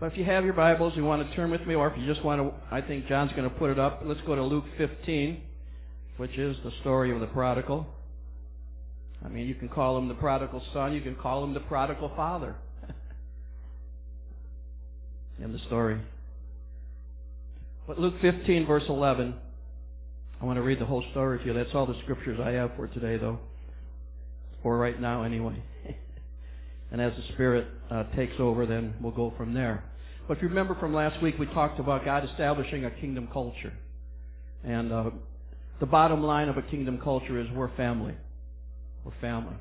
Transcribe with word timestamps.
But 0.00 0.12
if 0.12 0.18
you 0.18 0.24
have 0.24 0.44
your 0.44 0.54
Bibles, 0.54 0.94
you 0.96 1.04
want 1.04 1.28
to 1.28 1.36
turn 1.36 1.50
with 1.50 1.66
me, 1.66 1.74
or 1.74 1.86
if 1.88 1.98
you 1.98 2.06
just 2.06 2.24
want 2.24 2.40
to, 2.40 2.74
I 2.74 2.80
think 2.80 3.06
John's 3.06 3.32
going 3.32 3.44
to 3.44 3.50
put 3.50 3.68
it 3.68 3.78
up. 3.78 4.00
Let's 4.02 4.22
go 4.22 4.34
to 4.34 4.42
Luke 4.42 4.64
15, 4.78 5.42
which 6.16 6.38
is 6.38 6.56
the 6.64 6.72
story 6.80 7.12
of 7.12 7.20
the 7.20 7.26
prodigal. 7.26 7.86
I 9.22 9.28
mean, 9.28 9.46
you 9.46 9.54
can 9.54 9.68
call 9.68 9.98
him 9.98 10.08
the 10.08 10.14
prodigal 10.14 10.62
son, 10.72 10.94
you 10.94 11.02
can 11.02 11.16
call 11.16 11.44
him 11.44 11.52
the 11.52 11.60
prodigal 11.60 12.10
father. 12.16 12.56
in 15.38 15.52
the 15.52 15.58
story. 15.66 16.00
But 17.86 17.98
Luke 17.98 18.14
15, 18.22 18.66
verse 18.66 18.84
11. 18.88 19.34
I 20.40 20.44
want 20.46 20.56
to 20.56 20.62
read 20.62 20.78
the 20.78 20.86
whole 20.86 21.04
story 21.10 21.40
to 21.40 21.44
you. 21.44 21.52
That's 21.52 21.74
all 21.74 21.84
the 21.84 21.98
scriptures 22.04 22.40
I 22.42 22.52
have 22.52 22.70
for 22.74 22.86
today, 22.88 23.18
though. 23.18 23.38
For 24.62 24.78
right 24.78 24.98
now, 24.98 25.24
anyway. 25.24 25.62
and 26.90 27.00
as 27.00 27.12
the 27.16 27.32
Spirit 27.34 27.66
uh, 27.90 28.04
takes 28.16 28.34
over, 28.38 28.66
then 28.66 28.94
we'll 29.00 29.12
go 29.12 29.32
from 29.36 29.54
there. 29.54 29.84
But 30.26 30.36
if 30.36 30.42
you 30.42 30.48
remember 30.48 30.74
from 30.76 30.94
last 30.94 31.22
week, 31.22 31.38
we 31.38 31.46
talked 31.46 31.80
about 31.80 32.04
God 32.04 32.24
establishing 32.28 32.84
a 32.84 32.90
kingdom 32.90 33.28
culture. 33.32 33.72
And 34.64 34.92
uh, 34.92 35.10
the 35.80 35.86
bottom 35.86 36.22
line 36.22 36.48
of 36.48 36.56
a 36.56 36.62
kingdom 36.62 37.00
culture 37.02 37.40
is 37.40 37.48
we're 37.50 37.74
family. 37.76 38.14
We're 39.04 39.12
family. 39.20 39.56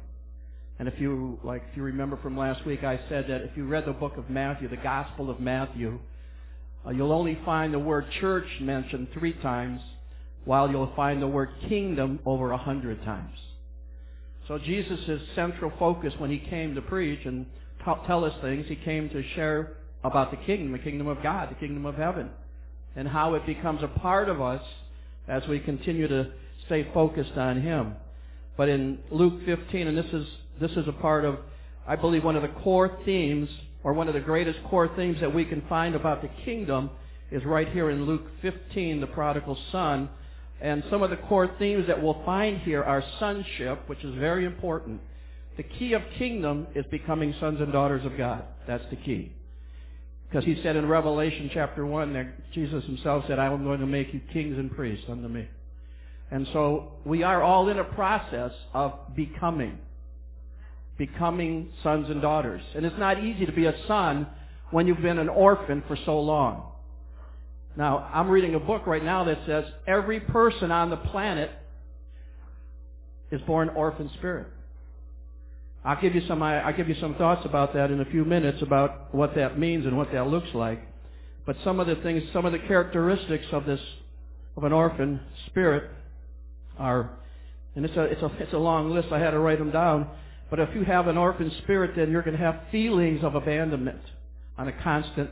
And 0.77 0.88
if 0.88 0.99
you, 0.99 1.39
like, 1.43 1.63
if 1.71 1.77
you 1.77 1.83
remember 1.83 2.17
from 2.17 2.38
last 2.38 2.65
week, 2.65 2.83
I 2.83 2.99
said 3.09 3.25
that 3.30 3.41
if 3.41 3.57
you 3.57 3.67
read 3.67 3.85
the 3.85 3.93
book 3.93 4.17
of 4.17 4.30
Matthew, 4.30 4.69
the 4.69 4.77
Gospel 4.77 5.30
of 5.30 5.39
Matthew, 5.39 5.99
uh, 6.85 6.91
you'll 6.91 7.11
only 7.11 7.38
find 7.43 7.73
the 7.73 7.80
word 7.80 8.05
church 8.21 8.47
mentioned 8.61 9.09
three 9.13 9.33
times, 9.33 9.81
while 10.45 10.69
you'll 10.71 10.93
find 10.95 11.21
the 11.21 11.27
word 11.27 11.49
kingdom 11.67 12.19
over 12.25 12.52
a 12.52 12.57
hundred 12.57 13.03
times. 13.03 13.35
So 14.49 14.58
Jesus' 14.58 15.21
central 15.35 15.71
focus 15.77 16.12
when 16.17 16.31
he 16.31 16.39
came 16.39 16.73
to 16.73 16.81
preach 16.81 17.20
and 17.26 17.45
t- 17.85 17.91
tell 18.08 18.26
us 18.26 18.34
things, 18.41 18.66
he 18.67 18.75
came 18.75 19.08
to 19.09 19.23
share 19.35 19.73
about 20.03 20.31
the 20.31 20.38
kingdom, 20.38 20.72
the 20.72 20.80
kingdom 20.80 21.08
of 21.08 21.22
God, 21.22 21.52
the 21.52 21.55
kingdom 21.55 21.85
of 21.85 21.94
heaven, 21.94 22.31
and 22.95 23.08
how 23.08 23.36
it 23.36 23.45
becomes 23.45 23.83
a 23.83 23.88
part 23.88 24.28
of 24.28 24.41
us 24.41 24.64
as 25.28 25.47
we 25.47 25.59
continue 25.59 26.08
to 26.08 26.31
stay 26.66 26.88
focused 26.95 27.38
on 27.38 27.61
him. 27.61 27.94
But 28.58 28.69
in 28.69 28.97
Luke 29.11 29.36
15, 29.45 29.86
and 29.86 29.95
this 29.95 30.11
is 30.11 30.25
this 30.59 30.72
is 30.72 30.88
a 30.88 30.94
part 30.94 31.25
of, 31.25 31.38
I 31.88 31.95
believe, 31.95 32.23
one 32.23 32.36
of 32.36 32.41
the 32.41 32.47
core 32.63 32.97
themes, 33.06 33.50
or 33.84 33.94
one 33.94 34.08
of 34.08 34.16
the 34.16 34.19
greatest 34.19 34.59
core 34.63 34.89
themes 34.95 35.17
that 35.22 35.34
we 35.34 35.45
can 35.45 35.61
find 35.69 35.94
about 35.94 36.23
the 36.23 36.30
kingdom 36.44 36.89
is 37.30 37.45
right 37.45 37.69
here 37.72 37.91
in 37.91 38.08
Luke 38.08 38.25
15, 38.41 39.00
the 39.00 39.08
prodigal 39.08 39.58
son. 39.72 40.09
And 40.61 40.83
some 40.89 41.03
of 41.03 41.09
the 41.09 41.17
core 41.17 41.49
themes 41.57 41.88
that 41.88 42.02
we'll 42.02 42.21
find 42.25 42.59
here 42.59 42.83
are 42.83 43.03
sonship, 43.19 43.88
which 43.88 44.03
is 44.03 44.13
very 44.15 44.45
important. 44.45 45.01
The 45.57 45.63
key 45.63 45.93
of 45.93 46.01
kingdom 46.17 46.67
is 46.75 46.85
becoming 46.91 47.33
sons 47.39 47.61
and 47.61 47.71
daughters 47.71 48.05
of 48.05 48.17
God. 48.17 48.43
That's 48.67 48.83
the 48.89 48.97
key. 48.97 49.33
Because 50.29 50.45
he 50.45 50.61
said 50.61 50.75
in 50.75 50.88
Revelation 50.88 51.49
chapter 51.53 51.85
1 51.85 52.13
that 52.13 52.51
Jesus 52.53 52.83
himself 52.85 53.25
said, 53.27 53.39
I 53.39 53.45
am 53.45 53.63
going 53.63 53.79
to 53.79 53.88
make 53.88 54.13
you 54.13 54.21
kings 54.31 54.57
and 54.57 54.73
priests 54.75 55.05
unto 55.09 55.27
me. 55.27 55.47
And 56.31 56.47
so 56.53 56.94
we 57.05 57.23
are 57.23 57.41
all 57.41 57.69
in 57.69 57.79
a 57.79 57.83
process 57.83 58.51
of 58.73 58.94
becoming 59.16 59.79
becoming 60.99 61.71
sons 61.81 62.09
and 62.09 62.21
daughters. 62.21 62.61
And 62.75 62.85
it's 62.85 62.99
not 62.99 63.23
easy 63.23 63.45
to 63.47 63.51
be 63.53 63.66
a 63.66 63.73
son 63.88 64.27
when 64.69 64.85
you've 64.85 65.01
been 65.01 65.17
an 65.17 65.29
orphan 65.29 65.81
for 65.88 65.97
so 66.05 66.19
long. 66.19 66.71
Now, 67.80 68.09
I'm 68.13 68.27
reading 68.27 68.55
a 68.55 68.59
book 68.59 68.85
right 68.88 69.02
now 69.02 69.23
that 69.23 69.39
says 69.45 69.63
every 69.88 70.19
person 70.19 70.69
on 70.69 70.89
the 70.89 70.97
planet 70.97 71.49
is 73.31 73.39
born 73.44 73.69
orphan 73.69 74.11
spirit. 74.17 74.47
I'll 75.85 76.00
give 76.02 76.13
you 76.13 76.22
some 76.27 76.44
I'll 76.44 76.75
give 76.75 76.89
you 76.89 76.95
some 77.00 77.16
thoughts 77.16 77.45
about 77.45 77.73
that 77.75 77.89
in 77.89 78.02
a 78.02 78.05
few 78.05 78.25
minutes 78.25 78.61
about 78.61 79.16
what 79.16 79.33
that 79.35 79.57
means 79.57 79.85
and 79.85 79.97
what 79.97 80.11
that 80.11 80.27
looks 80.27 80.50
like. 80.53 80.81
But 81.45 81.55
some 81.63 81.80
of 81.80 81.88
the 81.88 81.95
things, 81.95 82.22
some 82.33 82.45
of 82.45 82.52
the 82.52 82.59
characteristics 82.59 83.45
of 83.53 83.66
this 83.66 83.80
of 84.57 84.66
an 84.66 84.73
orphan 84.73 85.22
spirit 85.45 85.89
are, 86.77 87.11
and 87.75 87.85
it's 87.85 87.96
a 87.96 88.03
it's 88.03 88.22
a 88.22 88.31
it's 88.41 88.53
a 88.53 88.57
long 88.57 88.91
list. 88.91 89.07
I 89.13 89.19
had 89.19 89.31
to 89.31 89.40
write 89.40 89.57
them 89.57 89.72
down. 89.72 90.09
But 90.50 90.59
if 90.59 90.75
you 90.75 90.84
have 90.84 91.07
an 91.07 91.17
orphan 91.17 91.50
spirit, 91.63 91.91
then 91.96 92.11
you're 92.11 92.23
going 92.23 92.35
to 92.35 92.44
have 92.44 92.59
feelings 92.73 93.23
of 93.23 93.35
abandonment 93.35 94.01
on 94.57 94.67
a 94.67 94.73
constant. 94.84 95.29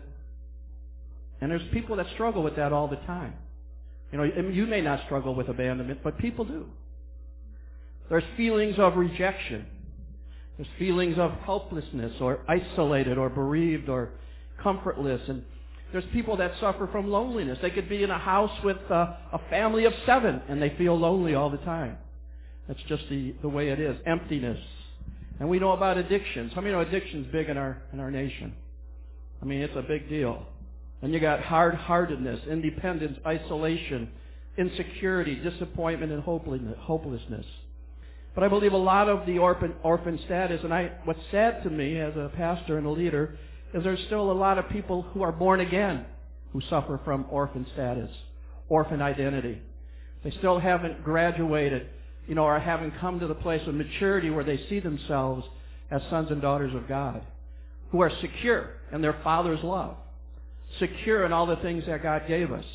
And 1.41 1.51
there's 1.51 1.67
people 1.71 1.95
that 1.97 2.07
struggle 2.13 2.43
with 2.43 2.55
that 2.55 2.73
all 2.73 2.87
the 2.87 2.95
time. 2.97 3.33
You 4.11 4.17
know, 4.17 4.23
you 4.23 4.65
may 4.65 4.81
not 4.81 5.03
struggle 5.05 5.35
with 5.35 5.49
abandonment, 5.49 5.99
but 6.03 6.17
people 6.17 6.45
do. 6.45 6.65
There's 8.09 8.23
feelings 8.37 8.75
of 8.79 8.95
rejection. 8.95 9.65
There's 10.57 10.69
feelings 10.79 11.17
of 11.17 11.31
helplessness 11.43 12.13
or 12.19 12.39
isolated 12.47 13.17
or 13.17 13.29
bereaved 13.29 13.89
or 13.89 14.11
comfortless. 14.63 15.21
And 15.27 15.43
there's 15.91 16.05
people 16.13 16.37
that 16.37 16.53
suffer 16.59 16.87
from 16.91 17.09
loneliness. 17.09 17.59
They 17.61 17.69
could 17.69 17.89
be 17.89 18.03
in 18.03 18.09
a 18.09 18.17
house 18.17 18.51
with 18.63 18.77
a, 18.89 19.17
a 19.33 19.41
family 19.49 19.85
of 19.85 19.93
seven 20.05 20.41
and 20.47 20.61
they 20.61 20.73
feel 20.77 20.97
lonely 20.97 21.35
all 21.35 21.49
the 21.49 21.57
time. 21.57 21.97
That's 22.67 22.81
just 22.87 23.03
the, 23.09 23.35
the 23.41 23.49
way 23.49 23.69
it 23.69 23.79
is. 23.79 23.97
Emptiness. 24.05 24.59
And 25.39 25.49
we 25.49 25.59
know 25.59 25.71
about 25.71 25.97
addictions. 25.97 26.51
How 26.53 26.61
many 26.61 26.73
know 26.73 26.81
addiction's 26.81 27.27
big 27.31 27.49
in 27.49 27.57
our 27.57 27.81
in 27.93 27.99
our 27.99 28.09
nation? 28.09 28.53
I 29.41 29.45
mean, 29.45 29.61
it's 29.61 29.75
a 29.75 29.83
big 29.83 30.09
deal. 30.09 30.45
And 31.01 31.13
you 31.13 31.19
got 31.19 31.41
hard-heartedness, 31.41 32.47
independence, 32.49 33.19
isolation, 33.25 34.09
insecurity, 34.57 35.35
disappointment, 35.35 36.11
and 36.11 36.23
hopelessness. 36.23 37.45
But 38.33 38.43
I 38.43 38.47
believe 38.47 38.73
a 38.73 38.77
lot 38.77 39.09
of 39.09 39.25
the 39.25 39.39
orphan 39.39 39.73
orphan 39.83 40.19
status, 40.25 40.61
and 40.63 40.73
I 40.73 40.91
what's 41.05 41.19
sad 41.31 41.63
to 41.63 41.69
me 41.69 41.99
as 41.99 42.15
a 42.15 42.31
pastor 42.35 42.77
and 42.77 42.85
a 42.85 42.91
leader, 42.91 43.37
is 43.73 43.83
there's 43.83 44.03
still 44.05 44.31
a 44.31 44.33
lot 44.33 44.57
of 44.57 44.69
people 44.69 45.01
who 45.01 45.23
are 45.23 45.31
born 45.31 45.59
again 45.59 46.05
who 46.53 46.61
suffer 46.69 46.99
from 47.03 47.25
orphan 47.29 47.65
status, 47.73 48.11
orphan 48.69 49.01
identity. 49.01 49.61
They 50.23 50.31
still 50.31 50.59
haven't 50.59 51.03
graduated 51.03 51.87
you 52.27 52.35
know, 52.35 52.43
are 52.43 52.59
having 52.59 52.91
come 52.99 53.19
to 53.21 53.27
the 53.27 53.35
place 53.35 53.65
of 53.67 53.73
maturity 53.73 54.29
where 54.29 54.43
they 54.43 54.57
see 54.69 54.79
themselves 54.79 55.45
as 55.89 56.01
sons 56.09 56.29
and 56.29 56.41
daughters 56.41 56.75
of 56.75 56.87
God, 56.87 57.21
who 57.91 58.01
are 58.01 58.11
secure 58.21 58.71
in 58.91 59.01
their 59.01 59.17
Father's 59.23 59.63
love, 59.63 59.95
secure 60.79 61.25
in 61.25 61.33
all 61.33 61.45
the 61.45 61.55
things 61.57 61.85
that 61.87 62.03
God 62.03 62.23
gave 62.27 62.51
us. 62.51 62.65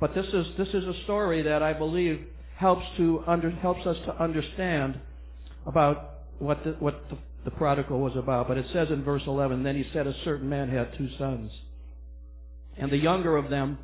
But 0.00 0.14
this 0.14 0.26
is 0.26 0.46
this 0.58 0.68
is 0.68 0.84
a 0.84 1.02
story 1.04 1.42
that 1.42 1.62
I 1.62 1.72
believe 1.72 2.26
helps 2.56 2.84
to 2.96 3.22
under, 3.26 3.50
helps 3.50 3.86
us 3.86 3.96
to 4.06 4.22
understand 4.22 4.98
about 5.66 6.10
what 6.38 6.64
the, 6.64 6.72
what 6.78 7.04
the, 7.10 7.18
the 7.44 7.50
prodigal 7.50 8.00
was 8.00 8.16
about. 8.16 8.48
But 8.48 8.58
it 8.58 8.66
says 8.72 8.90
in 8.90 9.04
verse 9.04 9.22
11, 9.26 9.62
then 9.62 9.76
he 9.76 9.86
said, 9.92 10.06
a 10.06 10.14
certain 10.24 10.48
man 10.48 10.68
had 10.68 10.96
two 10.96 11.08
sons, 11.18 11.52
and 12.76 12.90
the 12.90 12.96
younger 12.96 13.36
of 13.36 13.50
them 13.50 13.78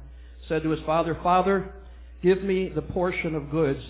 said 0.49 0.63
to 0.63 0.71
his 0.71 0.81
father, 0.85 1.19
Father, 1.23 1.73
give 2.23 2.43
me 2.43 2.69
the 2.69 2.83
portion 2.83 3.35
of 3.35 3.51
goods 3.51 3.81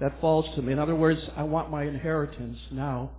that 0.00 0.20
falls 0.20 0.46
to 0.54 0.62
me. 0.62 0.72
In 0.72 0.78
other 0.78 0.94
words, 0.94 1.20
I 1.36 1.44
want 1.44 1.70
my 1.70 1.84
inheritance 1.84 2.58
now. 2.70 3.10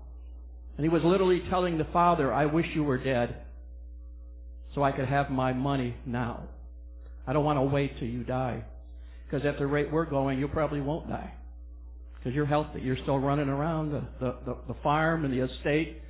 And 0.77 0.83
he 0.83 0.89
was 0.89 1.03
literally 1.03 1.41
telling 1.49 1.77
the 1.77 1.87
father, 1.93 2.33
I 2.33 2.45
wish 2.45 2.65
you 2.73 2.83
were 2.83 2.97
dead 2.97 3.35
so 4.75 4.84
I 4.84 4.91
could 4.91 5.06
have 5.06 5.30
my 5.31 5.53
money 5.53 5.96
now. 6.06 6.44
I 7.25 7.34
don't 7.34 7.46
want 7.46 7.58
to 7.58 7.63
wait 7.63 7.97
till 7.97 8.09
you 8.09 8.24
die. 8.24 8.63
Because 9.25 9.46
at 9.46 9.58
the 9.58 9.66
rate 9.66 9.91
we're 9.91 10.06
going, 10.06 10.38
you 10.38 10.47
probably 10.50 10.81
won't 10.81 11.09
die. 11.09 11.34
Because 12.18 12.36
you're 12.36 12.46
healthy. 12.46 12.81
You're 12.81 12.97
still 12.97 13.18
running 13.18 13.47
around 13.47 13.91
the, 13.91 14.03
the, 14.19 14.36
the, 14.46 14.58
the 14.68 14.75
farm 14.84 15.25
and 15.25 15.34
the 15.34 15.46
estate. 15.46 16.02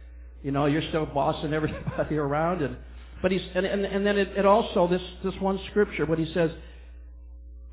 You 0.43 0.51
know, 0.51 0.65
you're 0.65 0.87
still 0.89 1.05
bossing 1.05 1.53
everybody 1.53 2.17
around. 2.17 2.63
And, 2.63 2.75
but 3.21 3.31
he's, 3.31 3.41
and, 3.53 3.65
and, 3.65 3.85
and 3.85 4.05
then 4.05 4.17
it, 4.17 4.29
it 4.35 4.45
also, 4.45 4.87
this, 4.87 5.01
this 5.23 5.35
one 5.39 5.59
scripture, 5.69 6.05
but 6.05 6.19
he 6.19 6.31
says, 6.33 6.51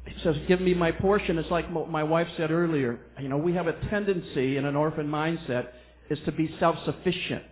he 0.06 0.14
says, 0.22 0.36
give 0.46 0.60
me 0.60 0.74
my 0.74 0.90
portion. 0.90 1.38
It's 1.38 1.50
like 1.50 1.70
my 1.70 2.02
wife 2.02 2.26
said 2.36 2.50
earlier. 2.50 2.98
You 3.20 3.28
know, 3.28 3.36
we 3.36 3.54
have 3.54 3.68
a 3.68 3.72
tendency 3.88 4.56
in 4.56 4.64
an 4.64 4.74
orphan 4.74 5.06
mindset 5.06 5.68
is 6.10 6.18
to 6.24 6.32
be 6.32 6.54
self-sufficient. 6.58 7.44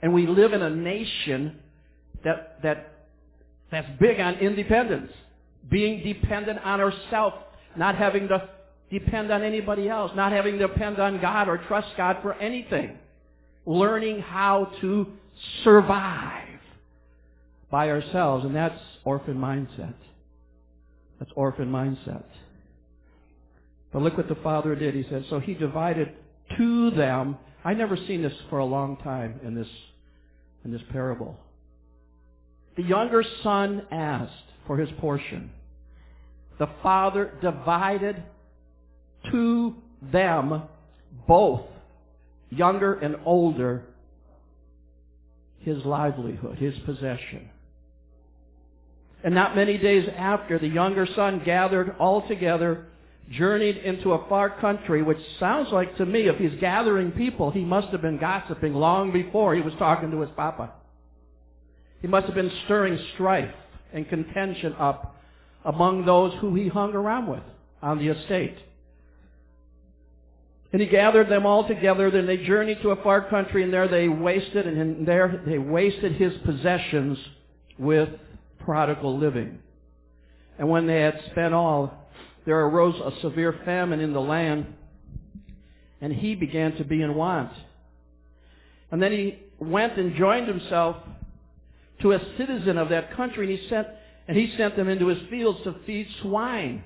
And 0.00 0.14
we 0.14 0.26
live 0.26 0.52
in 0.52 0.62
a 0.62 0.70
nation 0.70 1.58
that, 2.26 2.60
that, 2.62 2.92
that's 3.70 3.88
big 4.00 4.18
on 4.18 4.34
independence. 4.34 5.12
Being 5.70 6.02
dependent 6.02 6.58
on 6.58 6.80
ourselves. 6.80 7.36
Not 7.76 7.94
having 7.94 8.26
to 8.28 8.48
depend 8.90 9.30
on 9.30 9.42
anybody 9.42 9.88
else. 9.88 10.10
Not 10.16 10.32
having 10.32 10.58
to 10.58 10.66
depend 10.66 10.98
on 10.98 11.20
God 11.20 11.48
or 11.48 11.58
trust 11.68 11.88
God 11.96 12.18
for 12.22 12.34
anything. 12.34 12.98
Learning 13.64 14.20
how 14.20 14.72
to 14.80 15.06
survive 15.62 16.58
by 17.70 17.90
ourselves. 17.90 18.44
And 18.44 18.56
that's 18.56 18.80
orphan 19.04 19.36
mindset. 19.36 19.94
That's 21.20 21.30
orphan 21.36 21.70
mindset. 21.70 22.24
But 23.92 24.02
look 24.02 24.16
what 24.16 24.28
the 24.28 24.34
father 24.36 24.74
did. 24.74 24.96
He 24.96 25.06
said, 25.08 25.24
so 25.30 25.38
he 25.38 25.54
divided 25.54 26.12
to 26.58 26.90
them. 26.90 27.38
I 27.64 27.74
never 27.74 27.96
seen 27.96 28.22
this 28.22 28.34
for 28.50 28.58
a 28.58 28.64
long 28.64 28.96
time 28.96 29.38
in 29.44 29.54
this, 29.54 29.68
in 30.64 30.72
this 30.72 30.82
parable. 30.90 31.38
The 32.76 32.82
younger 32.82 33.24
son 33.42 33.86
asked 33.90 34.32
for 34.66 34.76
his 34.76 34.90
portion. 35.00 35.50
The 36.58 36.68
father 36.82 37.32
divided 37.40 38.22
to 39.30 39.74
them 40.12 40.62
both, 41.26 41.62
younger 42.50 42.94
and 42.94 43.16
older, 43.24 43.82
his 45.60 45.84
livelihood, 45.84 46.58
his 46.58 46.74
possession. 46.84 47.50
And 49.24 49.34
not 49.34 49.56
many 49.56 49.78
days 49.78 50.08
after, 50.16 50.58
the 50.58 50.68
younger 50.68 51.06
son 51.16 51.42
gathered 51.44 51.96
all 51.98 52.26
together, 52.28 52.86
journeyed 53.30 53.78
into 53.78 54.12
a 54.12 54.28
far 54.28 54.50
country, 54.60 55.02
which 55.02 55.18
sounds 55.40 55.72
like 55.72 55.96
to 55.96 56.06
me, 56.06 56.28
if 56.28 56.36
he's 56.36 56.60
gathering 56.60 57.10
people, 57.10 57.50
he 57.50 57.64
must 57.64 57.88
have 57.88 58.02
been 58.02 58.18
gossiping 58.18 58.74
long 58.74 59.12
before 59.12 59.54
he 59.54 59.62
was 59.62 59.74
talking 59.78 60.10
to 60.10 60.20
his 60.20 60.30
papa. 60.36 60.72
He 62.00 62.08
must 62.08 62.26
have 62.26 62.34
been 62.34 62.52
stirring 62.64 62.98
strife 63.14 63.54
and 63.92 64.08
contention 64.08 64.74
up 64.78 65.16
among 65.64 66.04
those 66.04 66.32
who 66.40 66.54
he 66.54 66.68
hung 66.68 66.94
around 66.94 67.26
with 67.28 67.42
on 67.82 67.98
the 67.98 68.08
estate. 68.08 68.56
And 70.72 70.82
he 70.82 70.88
gathered 70.88 71.28
them 71.28 71.46
all 71.46 71.66
together, 71.66 72.10
then 72.10 72.26
they 72.26 72.38
journeyed 72.38 72.82
to 72.82 72.90
a 72.90 73.02
far 73.02 73.28
country, 73.28 73.62
and 73.62 73.72
there 73.72 73.88
they 73.88 74.08
wasted, 74.08 74.66
and 74.66 75.06
there 75.06 75.42
they 75.46 75.58
wasted 75.58 76.12
his 76.12 76.32
possessions 76.44 77.18
with 77.78 78.08
prodigal 78.58 79.16
living. 79.18 79.58
And 80.58 80.68
when 80.68 80.86
they 80.86 81.00
had 81.00 81.20
spent 81.30 81.54
all, 81.54 82.06
there 82.44 82.60
arose 82.60 82.94
a 83.00 83.20
severe 83.20 83.58
famine 83.64 84.00
in 84.00 84.12
the 84.12 84.20
land, 84.20 84.66
and 86.00 86.12
he 86.12 86.34
began 86.34 86.76
to 86.76 86.84
be 86.84 87.00
in 87.02 87.14
want. 87.14 87.52
And 88.90 89.02
then 89.02 89.12
he 89.12 89.38
went 89.58 89.96
and 89.98 90.14
joined 90.16 90.46
himself 90.46 90.96
to 92.00 92.12
a 92.12 92.20
citizen 92.36 92.78
of 92.78 92.90
that 92.90 93.14
country, 93.16 93.50
and 93.50 93.58
he 93.58 93.68
sent 93.68 93.88
and 94.28 94.36
he 94.36 94.52
sent 94.56 94.76
them 94.76 94.88
into 94.88 95.06
his 95.06 95.18
fields 95.30 95.60
to 95.64 95.76
feed 95.86 96.08
swine, 96.22 96.82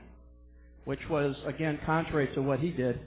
which 0.85 1.01
was 1.09 1.35
again 1.47 1.79
contrary 1.87 2.29
to 2.35 2.43
what 2.43 2.61
he 2.61 2.71
did, 2.71 3.01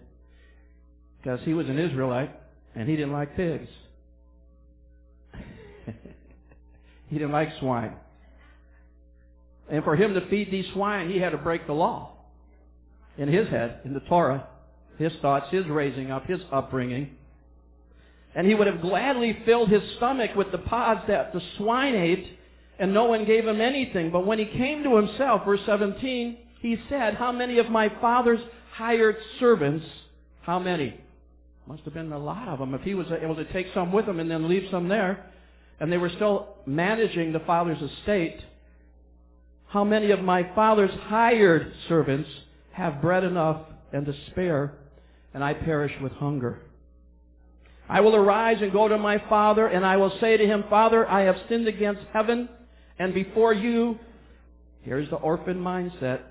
because 1.21 1.39
he 1.43 1.53
was 1.53 1.69
an 1.69 1.77
Israelite 1.77 2.31
and 2.75 2.89
he 2.89 2.95
didn't 2.95 3.13
like 3.13 3.35
pigs. 3.35 3.69
he 7.09 7.17
didn't 7.17 7.31
like 7.31 7.49
swine. 7.59 7.93
And 9.69 9.83
for 9.83 9.95
him 9.95 10.13
to 10.15 10.27
feed 10.29 10.51
these 10.51 10.65
swine, 10.73 11.09
he 11.09 11.19
had 11.19 11.31
to 11.31 11.37
break 11.37 11.67
the 11.67 11.73
law 11.73 12.11
in 13.17 13.27
his 13.27 13.47
head, 13.49 13.81
in 13.85 13.93
the 13.93 13.99
Torah, 14.01 14.47
his 14.97 15.13
thoughts, 15.21 15.47
his 15.51 15.65
raising 15.67 16.11
up, 16.11 16.25
his 16.25 16.39
upbringing. 16.51 17.15
And 18.35 18.47
he 18.47 18.55
would 18.55 18.67
have 18.67 18.81
gladly 18.81 19.37
filled 19.45 19.69
his 19.69 19.83
stomach 19.97 20.35
with 20.35 20.51
the 20.51 20.57
pods 20.57 21.01
that 21.07 21.33
the 21.33 21.41
swine 21.57 21.95
ate, 21.95 22.39
and 22.79 22.93
no 22.93 23.05
one 23.05 23.25
gave 23.25 23.47
him 23.47 23.61
anything. 23.61 24.11
But 24.11 24.25
when 24.25 24.39
he 24.39 24.45
came 24.45 24.83
to 24.83 24.95
himself, 24.95 25.45
verse 25.45 25.59
17, 25.65 26.37
he 26.59 26.77
said, 26.89 27.15
How 27.15 27.31
many 27.31 27.59
of 27.59 27.69
my 27.69 27.89
father's 28.01 28.39
hired 28.73 29.17
servants, 29.39 29.85
how 30.41 30.59
many? 30.59 30.99
Must 31.67 31.83
have 31.83 31.93
been 31.93 32.11
a 32.11 32.17
lot 32.17 32.47
of 32.47 32.59
them. 32.59 32.73
If 32.73 32.81
he 32.81 32.95
was 32.95 33.07
able 33.11 33.35
to 33.35 33.45
take 33.53 33.67
some 33.73 33.91
with 33.91 34.05
him 34.05 34.19
and 34.19 34.29
then 34.29 34.49
leave 34.49 34.67
some 34.71 34.87
there, 34.87 35.25
and 35.79 35.91
they 35.91 35.97
were 35.97 36.09
still 36.09 36.55
managing 36.65 37.33
the 37.33 37.39
father's 37.41 37.81
estate, 37.81 38.39
how 39.67 39.83
many 39.83 40.11
of 40.11 40.21
my 40.21 40.53
father's 40.55 40.91
hired 40.91 41.71
servants 41.87 42.29
have 42.71 43.01
bread 43.01 43.23
enough 43.23 43.61
and 43.91 44.05
to 44.05 44.13
spare, 44.31 44.73
and 45.33 45.43
I 45.43 45.53
perish 45.53 45.93
with 46.01 46.11
hunger? 46.13 46.59
I 47.93 48.01
will 48.01 48.15
arise 48.15 48.57
and 48.59 48.71
go 48.71 48.87
to 48.87 48.97
my 48.97 49.19
father, 49.29 49.67
and 49.67 49.85
I 49.85 49.97
will 49.97 50.11
say 50.19 50.35
to 50.35 50.43
him, 50.47 50.63
Father, 50.67 51.07
I 51.07 51.21
have 51.25 51.35
sinned 51.47 51.67
against 51.67 52.01
heaven 52.11 52.49
and 52.97 53.13
before 53.13 53.53
you. 53.53 53.99
Here's 54.81 55.07
the 55.11 55.17
orphan 55.17 55.59
mindset. 55.59 56.21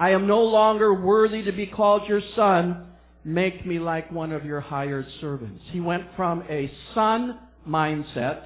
I 0.00 0.10
am 0.10 0.26
no 0.26 0.42
longer 0.42 0.92
worthy 0.92 1.44
to 1.44 1.52
be 1.52 1.66
called 1.66 2.08
your 2.08 2.22
son. 2.34 2.88
Make 3.22 3.64
me 3.64 3.78
like 3.78 4.10
one 4.10 4.32
of 4.32 4.44
your 4.44 4.58
hired 4.58 5.06
servants. 5.20 5.62
He 5.70 5.78
went 5.78 6.08
from 6.16 6.42
a 6.50 6.68
son 6.92 7.38
mindset 7.68 8.42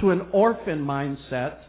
to 0.00 0.10
an 0.10 0.26
orphan 0.32 0.84
mindset 0.84 1.60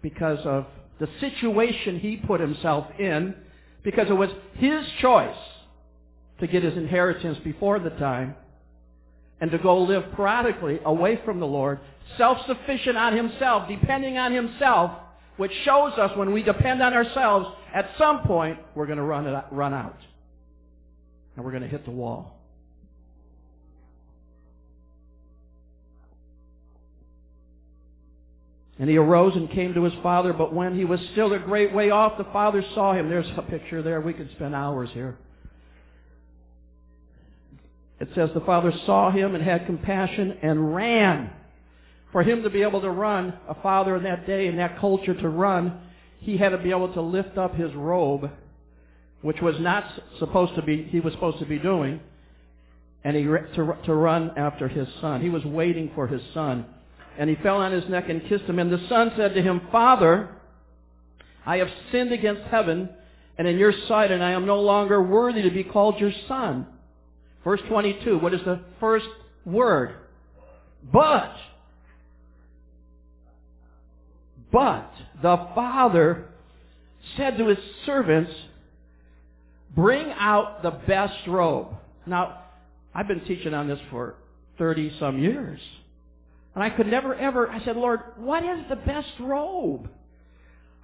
because 0.00 0.38
of 0.46 0.64
the 0.98 1.10
situation 1.20 2.00
he 2.00 2.16
put 2.16 2.40
himself 2.40 2.86
in, 2.98 3.34
because 3.82 4.08
it 4.08 4.14
was 4.14 4.30
his 4.54 4.82
choice 5.02 5.36
to 6.40 6.46
get 6.46 6.62
his 6.62 6.78
inheritance 6.78 7.36
before 7.44 7.78
the 7.78 7.90
time 7.90 8.34
and 9.44 9.50
to 9.50 9.58
go 9.58 9.82
live 9.82 10.10
prodigally 10.14 10.80
away 10.86 11.20
from 11.22 11.38
the 11.38 11.46
Lord, 11.46 11.78
self-sufficient 12.16 12.96
on 12.96 13.14
himself, 13.14 13.68
depending 13.68 14.16
on 14.16 14.32
himself, 14.32 14.90
which 15.36 15.52
shows 15.66 15.92
us 15.98 16.16
when 16.16 16.32
we 16.32 16.42
depend 16.42 16.80
on 16.80 16.94
ourselves, 16.94 17.46
at 17.74 17.90
some 17.98 18.20
point 18.20 18.58
we're 18.74 18.86
going 18.86 18.96
to 18.96 19.04
run, 19.04 19.26
it, 19.26 19.44
run 19.50 19.74
out. 19.74 19.98
And 21.36 21.44
we're 21.44 21.50
going 21.50 21.62
to 21.62 21.68
hit 21.68 21.84
the 21.84 21.90
wall. 21.90 22.40
And 28.78 28.88
he 28.88 28.96
arose 28.96 29.36
and 29.36 29.50
came 29.50 29.74
to 29.74 29.84
his 29.84 29.92
father, 30.02 30.32
but 30.32 30.54
when 30.54 30.74
he 30.74 30.86
was 30.86 31.00
still 31.12 31.30
a 31.34 31.38
great 31.38 31.74
way 31.74 31.90
off, 31.90 32.16
the 32.16 32.24
father 32.32 32.64
saw 32.74 32.94
him. 32.94 33.10
There's 33.10 33.26
a 33.36 33.42
picture 33.42 33.82
there. 33.82 34.00
We 34.00 34.14
could 34.14 34.30
spend 34.36 34.54
hours 34.54 34.88
here. 34.94 35.18
It 38.04 38.14
says 38.14 38.28
the 38.34 38.40
father 38.40 38.70
saw 38.84 39.10
him 39.10 39.34
and 39.34 39.42
had 39.42 39.64
compassion 39.64 40.36
and 40.42 40.74
ran. 40.74 41.30
For 42.12 42.22
him 42.22 42.42
to 42.42 42.50
be 42.50 42.60
able 42.60 42.82
to 42.82 42.90
run, 42.90 43.32
a 43.48 43.54
father 43.62 43.96
in 43.96 44.02
that 44.02 44.26
day, 44.26 44.46
in 44.46 44.56
that 44.58 44.78
culture 44.78 45.14
to 45.14 45.28
run, 45.30 45.80
he 46.20 46.36
had 46.36 46.50
to 46.50 46.58
be 46.58 46.68
able 46.68 46.92
to 46.92 47.00
lift 47.00 47.38
up 47.38 47.54
his 47.54 47.72
robe, 47.72 48.30
which 49.22 49.40
was 49.40 49.54
not 49.58 49.90
supposed 50.18 50.54
to 50.56 50.60
be, 50.60 50.82
he 50.82 51.00
was 51.00 51.14
supposed 51.14 51.38
to 51.38 51.46
be 51.46 51.58
doing, 51.58 51.98
and 53.04 53.16
he 53.16 53.22
to, 53.22 53.74
to 53.86 53.94
run 53.94 54.32
after 54.36 54.68
his 54.68 54.86
son. 55.00 55.22
He 55.22 55.30
was 55.30 55.44
waiting 55.46 55.90
for 55.94 56.06
his 56.06 56.20
son. 56.34 56.66
And 57.18 57.30
he 57.30 57.36
fell 57.36 57.56
on 57.56 57.72
his 57.72 57.88
neck 57.88 58.10
and 58.10 58.22
kissed 58.28 58.44
him. 58.44 58.58
And 58.58 58.70
the 58.70 58.86
son 58.86 59.12
said 59.16 59.32
to 59.32 59.40
him, 59.40 59.62
Father, 59.72 60.28
I 61.46 61.56
have 61.56 61.70
sinned 61.90 62.12
against 62.12 62.42
heaven 62.42 62.90
and 63.38 63.48
in 63.48 63.56
your 63.56 63.72
sight, 63.88 64.10
and 64.10 64.22
I 64.22 64.32
am 64.32 64.44
no 64.44 64.60
longer 64.60 65.02
worthy 65.02 65.40
to 65.40 65.50
be 65.50 65.64
called 65.64 65.98
your 65.98 66.12
son. 66.28 66.66
Verse 67.44 67.60
22, 67.68 68.18
what 68.18 68.32
is 68.32 68.40
the 68.44 68.60
first 68.80 69.06
word? 69.44 69.94
But. 70.90 71.36
But 74.50 74.90
the 75.20 75.48
father 75.54 76.26
said 77.16 77.36
to 77.38 77.48
his 77.48 77.58
servants, 77.84 78.32
bring 79.74 80.10
out 80.18 80.62
the 80.62 80.70
best 80.70 81.26
robe. 81.26 81.68
Now, 82.06 82.40
I've 82.94 83.08
been 83.08 83.24
teaching 83.24 83.52
on 83.52 83.68
this 83.68 83.80
for 83.90 84.14
30 84.58 84.96
some 84.98 85.18
years. 85.18 85.60
And 86.54 86.62
I 86.62 86.70
could 86.70 86.86
never 86.86 87.14
ever, 87.14 87.50
I 87.50 87.62
said, 87.64 87.76
Lord, 87.76 88.00
what 88.16 88.44
is 88.44 88.64
the 88.68 88.76
best 88.76 89.10
robe? 89.20 89.90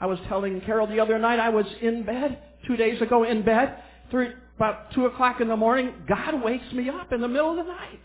I 0.01 0.07
was 0.07 0.19
telling 0.29 0.61
Carol 0.63 0.87
the 0.87 1.01
other 1.01 1.19
night, 1.19 1.39
I 1.39 1.51
was 1.51 1.67
in 1.81 2.03
bed, 2.05 2.39
two 2.67 2.77
days 2.77 3.01
ago 3.01 3.25
in 3.25 3.43
bed, 3.43 3.83
three, 4.11 4.31
about 4.61 4.93
2 4.93 5.07
o'clock 5.07 5.41
in 5.41 5.49
the 5.49 5.57
morning, 5.57 5.95
God 6.07 6.43
wakes 6.45 6.71
me 6.75 6.91
up 6.91 7.15
in 7.15 7.23
the 7.23 7.29
middle 7.29 7.51
of 7.51 7.57
the 7.65 7.73
night. 7.73 8.01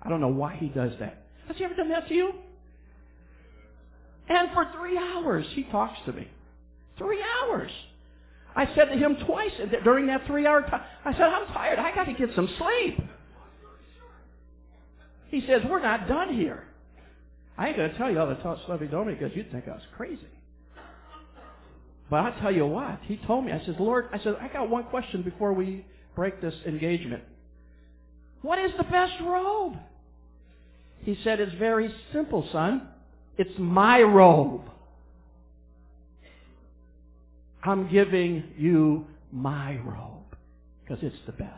I 0.00 0.08
don't 0.08 0.20
know 0.20 0.28
why 0.28 0.54
he 0.54 0.68
does 0.68 0.92
that. 1.00 1.24
Has 1.48 1.56
he 1.56 1.64
ever 1.64 1.74
done 1.74 1.88
that 1.88 2.06
to 2.06 2.14
you? 2.14 2.32
And 4.28 4.50
for 4.54 4.70
three 4.78 4.96
hours, 4.96 5.44
he 5.50 5.64
talks 5.64 5.98
to 6.06 6.12
me. 6.12 6.28
Three 6.96 7.20
hours. 7.42 7.72
I 8.54 8.72
said 8.76 8.84
to 8.84 8.96
him 8.96 9.16
twice 9.26 9.50
during 9.82 10.06
that 10.06 10.24
three 10.28 10.46
hour 10.46 10.62
time, 10.62 10.82
I 11.04 11.12
said, 11.12 11.22
I'm 11.22 11.46
tired. 11.48 11.80
I 11.80 11.92
got 11.92 12.04
to 12.04 12.12
get 12.12 12.28
some 12.36 12.48
sleep. 12.56 13.00
He 15.26 15.44
says, 15.44 15.62
we're 15.68 15.82
not 15.82 16.06
done 16.06 16.36
here. 16.36 16.62
I 17.58 17.68
ain't 17.68 17.76
going 17.76 17.90
to 17.90 17.98
tell 17.98 18.12
you 18.12 18.20
all 18.20 18.28
the 18.28 18.38
stuff 18.38 18.80
he 18.80 18.86
told 18.86 19.08
me 19.08 19.14
because 19.14 19.34
you'd 19.34 19.50
think 19.50 19.66
I 19.66 19.72
was 19.72 19.82
crazy. 19.96 20.20
But 22.10 22.16
I'll 22.16 22.40
tell 22.40 22.52
you 22.52 22.66
what, 22.66 23.00
he 23.04 23.16
told 23.26 23.44
me, 23.46 23.52
I 23.52 23.64
said, 23.64 23.76
Lord, 23.80 24.08
I 24.12 24.18
said, 24.18 24.36
I 24.40 24.48
got 24.48 24.68
one 24.68 24.84
question 24.84 25.22
before 25.22 25.52
we 25.52 25.84
break 26.14 26.40
this 26.40 26.54
engagement. 26.66 27.22
What 28.42 28.58
is 28.58 28.72
the 28.76 28.84
best 28.84 29.14
robe? 29.22 29.76
He 31.00 31.18
said, 31.24 31.40
it's 31.40 31.54
very 31.54 31.92
simple, 32.12 32.46
son. 32.52 32.88
It's 33.36 33.58
my 33.58 34.02
robe. 34.02 34.62
I'm 37.62 37.90
giving 37.90 38.44
you 38.58 39.06
my 39.32 39.78
robe 39.78 40.36
because 40.82 41.02
it's 41.02 41.16
the 41.26 41.32
best. 41.32 41.50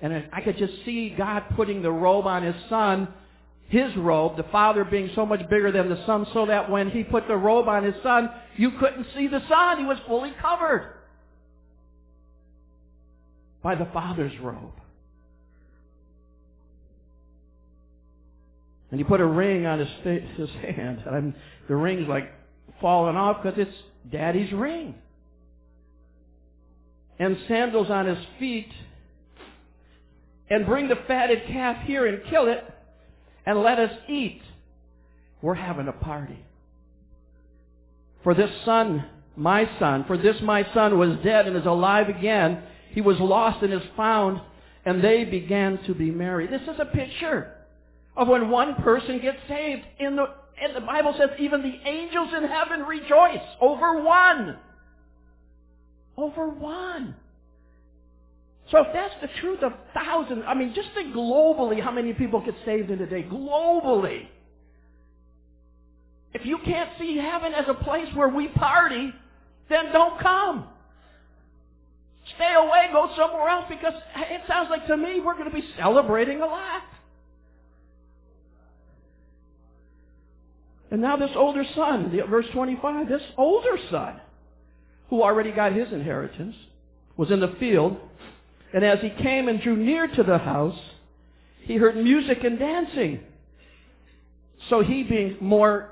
And 0.00 0.28
I 0.32 0.40
could 0.40 0.58
just 0.58 0.72
see 0.84 1.10
God 1.16 1.44
putting 1.56 1.82
the 1.82 1.90
robe 1.90 2.26
on 2.26 2.42
his 2.42 2.56
son 2.68 3.08
his 3.68 3.94
robe, 3.96 4.36
the 4.38 4.44
Father 4.44 4.82
being 4.82 5.10
so 5.14 5.26
much 5.26 5.40
bigger 5.50 5.70
than 5.70 5.90
the 5.90 6.04
Son, 6.06 6.26
so 6.32 6.46
that 6.46 6.70
when 6.70 6.90
he 6.90 7.04
put 7.04 7.28
the 7.28 7.36
robe 7.36 7.68
on 7.68 7.84
his 7.84 7.94
Son, 8.02 8.30
you 8.56 8.72
couldn't 8.72 9.06
see 9.14 9.28
the 9.28 9.42
Son. 9.46 9.78
He 9.78 9.84
was 9.84 9.98
fully 10.06 10.32
covered 10.40 10.94
by 13.62 13.74
the 13.74 13.84
Father's 13.92 14.32
robe. 14.40 14.72
And 18.90 18.98
he 18.98 19.04
put 19.04 19.20
a 19.20 19.26
ring 19.26 19.66
on 19.66 19.80
his, 19.80 19.88
his 20.38 20.48
hand. 20.62 21.02
And 21.04 21.14
I'm, 21.14 21.34
the 21.68 21.76
ring's 21.76 22.08
like 22.08 22.32
falling 22.80 23.16
off 23.16 23.42
because 23.42 23.58
it's 23.58 23.76
Daddy's 24.10 24.50
ring. 24.50 24.94
And 27.18 27.36
sandals 27.48 27.90
on 27.90 28.06
his 28.06 28.24
feet. 28.38 28.70
And 30.48 30.64
bring 30.64 30.88
the 30.88 30.96
fatted 31.06 31.46
calf 31.48 31.84
here 31.84 32.06
and 32.06 32.22
kill 32.30 32.48
it 32.48 32.64
and 33.48 33.62
let 33.62 33.78
us 33.78 33.90
eat. 34.10 34.42
We're 35.40 35.54
having 35.54 35.88
a 35.88 35.92
party. 35.92 36.38
For 38.22 38.34
this 38.34 38.50
son, 38.66 39.06
my 39.36 39.66
son, 39.78 40.04
for 40.06 40.18
this 40.18 40.36
my 40.42 40.66
son 40.74 40.98
was 40.98 41.16
dead 41.24 41.46
and 41.46 41.56
is 41.56 41.64
alive 41.64 42.10
again. 42.10 42.62
He 42.90 43.00
was 43.00 43.18
lost 43.18 43.62
and 43.62 43.72
is 43.72 43.80
found. 43.96 44.42
And 44.84 45.02
they 45.02 45.24
began 45.24 45.82
to 45.86 45.94
be 45.94 46.10
merry. 46.10 46.46
This 46.46 46.60
is 46.60 46.78
a 46.78 46.84
picture 46.84 47.54
of 48.18 48.28
when 48.28 48.50
one 48.50 48.74
person 48.82 49.18
gets 49.18 49.38
saved. 49.48 49.82
In 49.98 50.16
the, 50.16 50.26
and 50.62 50.76
the 50.76 50.82
Bible 50.82 51.14
says 51.16 51.30
even 51.38 51.62
the 51.62 51.88
angels 51.88 52.28
in 52.36 52.44
heaven 52.44 52.80
rejoice 52.80 53.40
over 53.62 54.02
one. 54.02 54.58
Over 56.18 56.50
one. 56.50 57.14
So 58.70 58.78
if 58.78 58.88
that's 58.92 59.14
the 59.22 59.28
truth 59.40 59.62
of 59.62 59.72
thousands, 59.94 60.44
I 60.46 60.54
mean, 60.54 60.74
just 60.74 60.88
think 60.94 61.14
globally 61.14 61.82
how 61.82 61.90
many 61.90 62.12
people 62.12 62.44
get 62.44 62.54
saved 62.64 62.90
in 62.90 63.00
a 63.00 63.06
day. 63.06 63.22
Globally. 63.22 64.26
If 66.34 66.44
you 66.44 66.58
can't 66.64 66.90
see 66.98 67.16
heaven 67.16 67.54
as 67.54 67.64
a 67.68 67.74
place 67.74 68.08
where 68.14 68.28
we 68.28 68.48
party, 68.48 69.12
then 69.70 69.92
don't 69.92 70.20
come. 70.20 70.66
Stay 72.36 72.54
away, 72.54 72.88
go 72.92 73.10
somewhere 73.16 73.48
else 73.48 73.64
because 73.70 73.94
it 74.16 74.42
sounds 74.46 74.68
like 74.68 74.86
to 74.86 74.96
me 74.96 75.20
we're 75.20 75.32
going 75.34 75.50
to 75.50 75.54
be 75.54 75.64
celebrating 75.78 76.42
a 76.42 76.46
lot. 76.46 76.82
And 80.90 81.00
now 81.00 81.16
this 81.16 81.30
older 81.34 81.64
son, 81.74 82.18
verse 82.30 82.46
25, 82.52 83.08
this 83.08 83.22
older 83.36 83.78
son, 83.90 84.20
who 85.08 85.22
already 85.22 85.52
got 85.52 85.72
his 85.72 85.90
inheritance, 85.92 86.54
was 87.16 87.30
in 87.30 87.40
the 87.40 87.54
field, 87.58 87.96
and 88.72 88.84
as 88.84 89.00
he 89.00 89.10
came 89.10 89.48
and 89.48 89.60
drew 89.60 89.76
near 89.76 90.06
to 90.06 90.22
the 90.22 90.38
house, 90.38 90.78
he 91.60 91.76
heard 91.76 91.96
music 91.96 92.44
and 92.44 92.58
dancing. 92.58 93.20
So 94.68 94.82
he 94.82 95.02
being 95.02 95.36
more, 95.40 95.90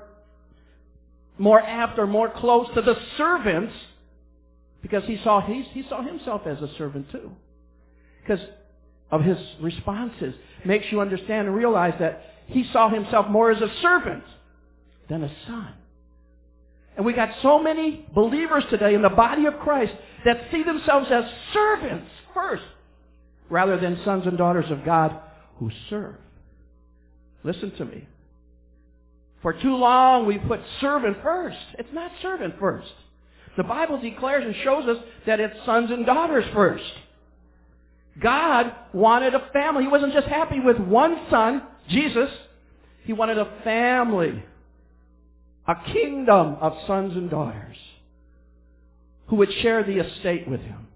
more 1.37 1.59
apt 1.59 1.97
or 1.97 2.07
more 2.07 2.29
close 2.29 2.67
to 2.75 2.81
the 2.81 2.95
servants, 3.17 3.73
because 4.81 5.03
he 5.05 5.19
saw, 5.23 5.41
he, 5.41 5.63
he 5.73 5.83
saw 5.89 6.03
himself 6.03 6.41
as 6.45 6.61
a 6.61 6.69
servant 6.77 7.11
too. 7.11 7.31
Because 8.21 8.45
of 9.09 9.23
his 9.23 9.37
responses 9.61 10.35
makes 10.65 10.85
you 10.91 11.01
understand 11.01 11.47
and 11.47 11.55
realize 11.55 11.93
that 11.99 12.21
he 12.47 12.69
saw 12.71 12.89
himself 12.89 13.27
more 13.29 13.51
as 13.51 13.61
a 13.61 13.71
servant 13.81 14.23
than 15.09 15.23
a 15.23 15.31
son. 15.47 15.73
And 16.95 17.05
we 17.05 17.13
got 17.13 17.29
so 17.41 17.61
many 17.61 18.05
believers 18.13 18.63
today 18.69 18.95
in 18.95 19.01
the 19.01 19.09
body 19.09 19.45
of 19.45 19.59
Christ 19.59 19.93
that 20.27 20.49
see 20.51 20.61
themselves 20.61 21.07
as 21.09 21.23
servants 21.53 22.09
first, 22.33 22.63
rather 23.49 23.79
than 23.79 23.97
sons 24.03 24.27
and 24.27 24.37
daughters 24.37 24.69
of 24.69 24.83
God 24.83 25.17
who 25.55 25.71
serve. 25.89 26.15
Listen 27.45 27.71
to 27.77 27.85
me. 27.85 28.05
For 29.41 29.53
too 29.53 29.77
long 29.77 30.25
we 30.25 30.37
put 30.37 30.59
servant 30.81 31.17
first. 31.23 31.57
It's 31.79 31.93
not 31.93 32.11
servant 32.21 32.55
first. 32.59 32.91
The 33.55 33.63
Bible 33.63 34.01
declares 34.01 34.43
and 34.45 34.53
shows 34.65 34.85
us 34.89 34.97
that 35.25 35.39
it's 35.39 35.55
sons 35.65 35.91
and 35.91 36.05
daughters 36.05 36.43
first. 36.53 36.83
God 38.19 38.73
wanted 38.93 39.33
a 39.33 39.47
family. 39.53 39.83
He 39.83 39.89
wasn't 39.89 40.11
just 40.11 40.27
happy 40.27 40.59
with 40.59 40.77
one 40.77 41.25
son, 41.29 41.63
Jesus. 41.87 42.29
He 43.05 43.13
wanted 43.13 43.37
a 43.37 43.61
family 43.63 44.43
a 45.69 45.75
kingdom 45.93 46.57
of 46.59 46.73
sons 46.85 47.15
and 47.15 47.29
daughters 47.29 47.77
who 49.27 49.37
would 49.37 49.51
share 49.61 49.83
the 49.83 49.99
estate 49.99 50.47
with 50.47 50.61
him, 50.61 50.87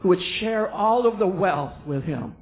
who 0.00 0.08
would 0.08 0.22
share 0.40 0.70
all 0.70 1.06
of 1.06 1.18
the 1.18 1.26
wealth 1.26 1.72
with 1.86 2.04
him. 2.04 2.34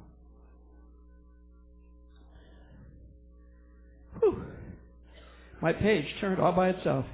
Whew. 4.19 4.43
My 5.61 5.73
page 5.73 6.05
turned 6.19 6.39
all 6.39 6.51
by 6.51 6.69
itself. 6.69 7.05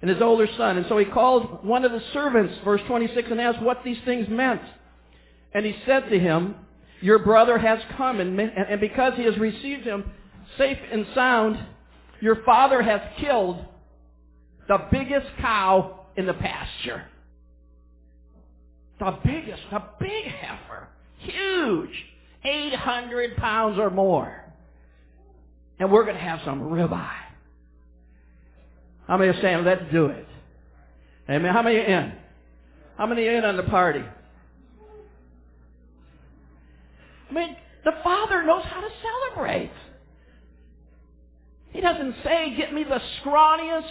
And 0.00 0.10
his 0.10 0.20
older 0.20 0.48
son. 0.56 0.78
And 0.78 0.86
so 0.88 0.98
he 0.98 1.04
called 1.04 1.64
one 1.64 1.84
of 1.84 1.92
the 1.92 2.02
servants, 2.12 2.54
verse 2.64 2.80
26, 2.88 3.28
and 3.30 3.40
asked 3.40 3.62
what 3.62 3.84
these 3.84 3.98
things 4.04 4.26
meant. 4.28 4.62
And 5.52 5.64
he 5.64 5.76
said 5.86 6.08
to 6.10 6.18
him, 6.18 6.56
Your 7.00 7.20
brother 7.20 7.58
has 7.58 7.78
come, 7.96 8.18
and, 8.20 8.38
and 8.40 8.80
because 8.80 9.14
he 9.16 9.24
has 9.24 9.36
received 9.38 9.84
him, 9.84 10.10
safe 10.58 10.78
and 10.90 11.06
sound, 11.14 11.58
your 12.20 12.42
father 12.44 12.82
has 12.82 13.00
killed 13.18 13.64
the 14.68 14.78
biggest 14.90 15.26
cow 15.40 16.06
in 16.16 16.26
the 16.26 16.34
pasture. 16.34 17.04
The 18.98 19.18
biggest, 19.24 19.62
the 19.70 19.82
big 20.00 20.24
heifer. 20.24 20.88
Huge. 21.18 21.90
800 22.44 23.36
pounds 23.36 23.78
or 23.78 23.90
more. 23.90 24.44
And 25.78 25.90
we're 25.90 26.04
going 26.04 26.16
to 26.16 26.22
have 26.22 26.40
some 26.44 26.60
ribeye. 26.60 27.10
How 29.06 29.16
many 29.16 29.30
are 29.30 29.40
saying, 29.40 29.64
let's 29.64 29.82
do 29.92 30.06
it? 30.06 30.26
Amen. 31.28 31.52
How 31.52 31.62
many 31.62 31.76
are 31.76 31.84
in? 31.84 32.12
How 32.96 33.06
many 33.06 33.26
are 33.26 33.36
in 33.38 33.44
on 33.44 33.56
the 33.56 33.62
party? 33.64 34.04
I 37.30 37.34
mean, 37.34 37.56
the 37.84 37.92
Father 38.04 38.42
knows 38.42 38.64
how 38.64 38.80
to 38.80 38.88
celebrate. 39.02 39.72
He 41.70 41.80
doesn't 41.80 42.16
say, 42.22 42.54
get 42.56 42.72
me 42.72 42.84
the 42.84 43.00
scrawniest, 43.20 43.88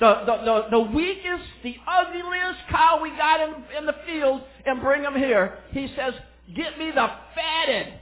the, 0.00 0.22
the, 0.26 0.36
the, 0.44 0.66
the 0.70 0.80
weakest, 0.80 1.44
the 1.62 1.76
ugliest 1.86 2.58
cow 2.70 3.00
we 3.02 3.10
got 3.10 3.40
in, 3.40 3.54
in 3.78 3.86
the 3.86 3.94
field 4.06 4.42
and 4.66 4.80
bring 4.80 5.02
him 5.02 5.14
here. 5.14 5.58
He 5.70 5.88
says, 5.96 6.14
get 6.54 6.78
me 6.78 6.90
the 6.90 7.08
fatted. 7.34 7.94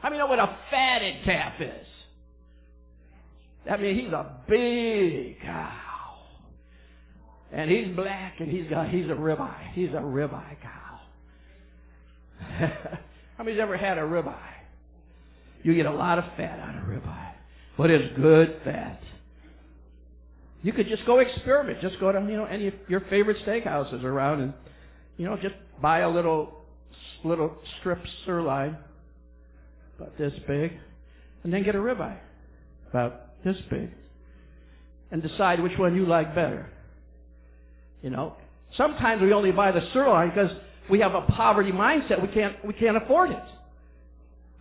How 0.00 0.08
many 0.08 0.18
know 0.18 0.26
what 0.26 0.38
a 0.38 0.56
fatted 0.70 1.24
calf 1.24 1.60
is? 1.60 1.86
I 3.70 3.76
mean, 3.76 3.98
he's 3.98 4.12
a 4.12 4.36
big 4.48 5.40
cow. 5.42 5.72
And 7.52 7.70
he's 7.70 7.88
black 7.94 8.40
and 8.40 8.50
he's 8.50 8.68
got, 8.70 8.88
he's 8.88 9.06
a 9.06 9.14
ribeye. 9.14 9.72
He's 9.72 9.90
a 9.90 10.00
ribeye 10.00 10.56
cow. 10.62 11.00
How 13.36 13.44
many's 13.44 13.60
ever 13.60 13.76
had 13.76 13.98
a 13.98 14.02
ribeye? 14.02 14.36
You 15.62 15.74
get 15.74 15.86
a 15.86 15.92
lot 15.92 16.18
of 16.18 16.24
fat 16.36 16.58
out 16.60 16.76
of 16.76 16.84
ribeye 16.84 17.30
but 17.80 17.90
it's 17.90 18.14
good 18.14 18.60
fat. 18.62 19.00
You 20.62 20.72
could 20.72 20.88
just 20.88 21.06
go 21.06 21.18
experiment. 21.18 21.80
Just 21.80 21.98
go 22.00 22.12
to 22.12 22.20
you 22.20 22.36
know 22.36 22.44
any 22.44 22.68
of 22.68 22.74
your 22.88 23.00
favorite 23.08 23.38
steakhouses 23.46 24.04
around 24.04 24.40
and 24.40 24.54
you 25.16 25.24
know 25.24 25.36
just 25.36 25.54
buy 25.80 26.00
a 26.00 26.10
little 26.10 26.52
little 27.24 27.54
strip 27.78 28.02
sirloin 28.24 28.76
about 29.98 30.16
this 30.18 30.32
big, 30.46 30.72
and 31.44 31.52
then 31.52 31.62
get 31.62 31.74
a 31.74 31.78
ribeye 31.78 32.18
about 32.88 33.42
this 33.44 33.56
big, 33.70 33.90
and 35.10 35.22
decide 35.22 35.62
which 35.62 35.76
one 35.78 35.94
you 35.94 36.06
like 36.06 36.34
better. 36.34 36.70
You 38.02 38.10
know, 38.10 38.36
sometimes 38.76 39.22
we 39.22 39.32
only 39.32 39.52
buy 39.52 39.72
the 39.72 39.86
sirloin 39.92 40.30
because 40.30 40.50
we 40.90 41.00
have 41.00 41.14
a 41.14 41.22
poverty 41.22 41.72
mindset. 41.72 42.20
We 42.20 42.28
can't 42.28 42.62
we 42.64 42.74
can't 42.74 42.96
afford 42.96 43.30
it. 43.30 43.42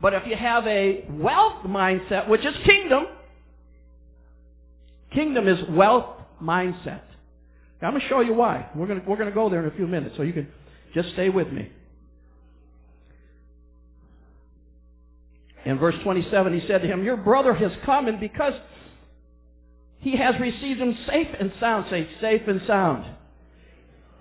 But 0.01 0.13
if 0.13 0.25
you 0.27 0.35
have 0.35 0.65
a 0.65 1.05
wealth 1.09 1.63
mindset, 1.65 2.29
which 2.29 2.45
is 2.45 2.55
kingdom, 2.65 3.05
kingdom 5.11 5.47
is 5.47 5.59
wealth 5.69 6.05
mindset. 6.41 7.01
Now, 7.81 7.87
I'm 7.87 7.93
going 7.93 8.01
to 8.01 8.07
show 8.07 8.21
you 8.21 8.33
why. 8.33 8.69
We're 8.75 8.87
going 8.87 9.01
to, 9.01 9.09
we're 9.09 9.17
going 9.17 9.29
to 9.29 9.35
go 9.35 9.49
there 9.49 9.61
in 9.65 9.71
a 9.71 9.75
few 9.75 9.87
minutes, 9.87 10.15
so 10.17 10.23
you 10.23 10.33
can 10.33 10.47
just 10.93 11.09
stay 11.13 11.29
with 11.29 11.51
me. 11.51 11.71
In 15.65 15.77
verse 15.77 15.95
27, 16.03 16.59
he 16.59 16.67
said 16.67 16.81
to 16.81 16.87
him, 16.87 17.03
Your 17.03 17.17
brother 17.17 17.53
has 17.53 17.71
come, 17.85 18.07
and 18.07 18.19
because 18.19 18.53
he 19.99 20.15
has 20.15 20.39
received 20.39 20.79
him 20.79 20.97
safe 21.07 21.27
and 21.39 21.51
sound, 21.59 21.87
say, 21.89 22.07
safe 22.21 22.41
and 22.47 22.61
sound. 22.65 23.05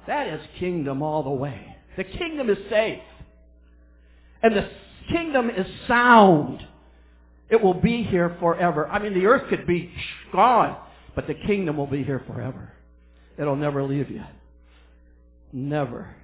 That 0.07 0.26
is 0.28 0.40
kingdom 0.59 1.02
all 1.02 1.23
the 1.23 1.30
way. 1.30 1.76
The 1.97 2.04
kingdom 2.04 2.50
is 2.50 2.59
safe. 2.68 3.00
And 4.42 4.57
the 4.57 4.68
kingdom 5.11 5.50
is 5.50 5.66
sound. 5.87 6.66
It 7.50 7.62
will 7.62 7.74
be 7.74 8.02
here 8.02 8.36
forever. 8.40 8.88
I 8.88 8.98
mean, 8.98 9.14
the 9.14 9.26
earth 9.26 9.48
could 9.48 9.66
be 9.66 9.90
gone, 10.32 10.76
but 11.14 11.26
the 11.26 11.34
kingdom 11.34 11.76
will 11.76 11.86
be 11.86 12.04
here 12.04 12.22
forever. 12.26 12.72
It'll 13.38 13.56
never 13.56 13.82
leave 13.82 14.10
you. 14.10 14.22
Never. 15.52 16.14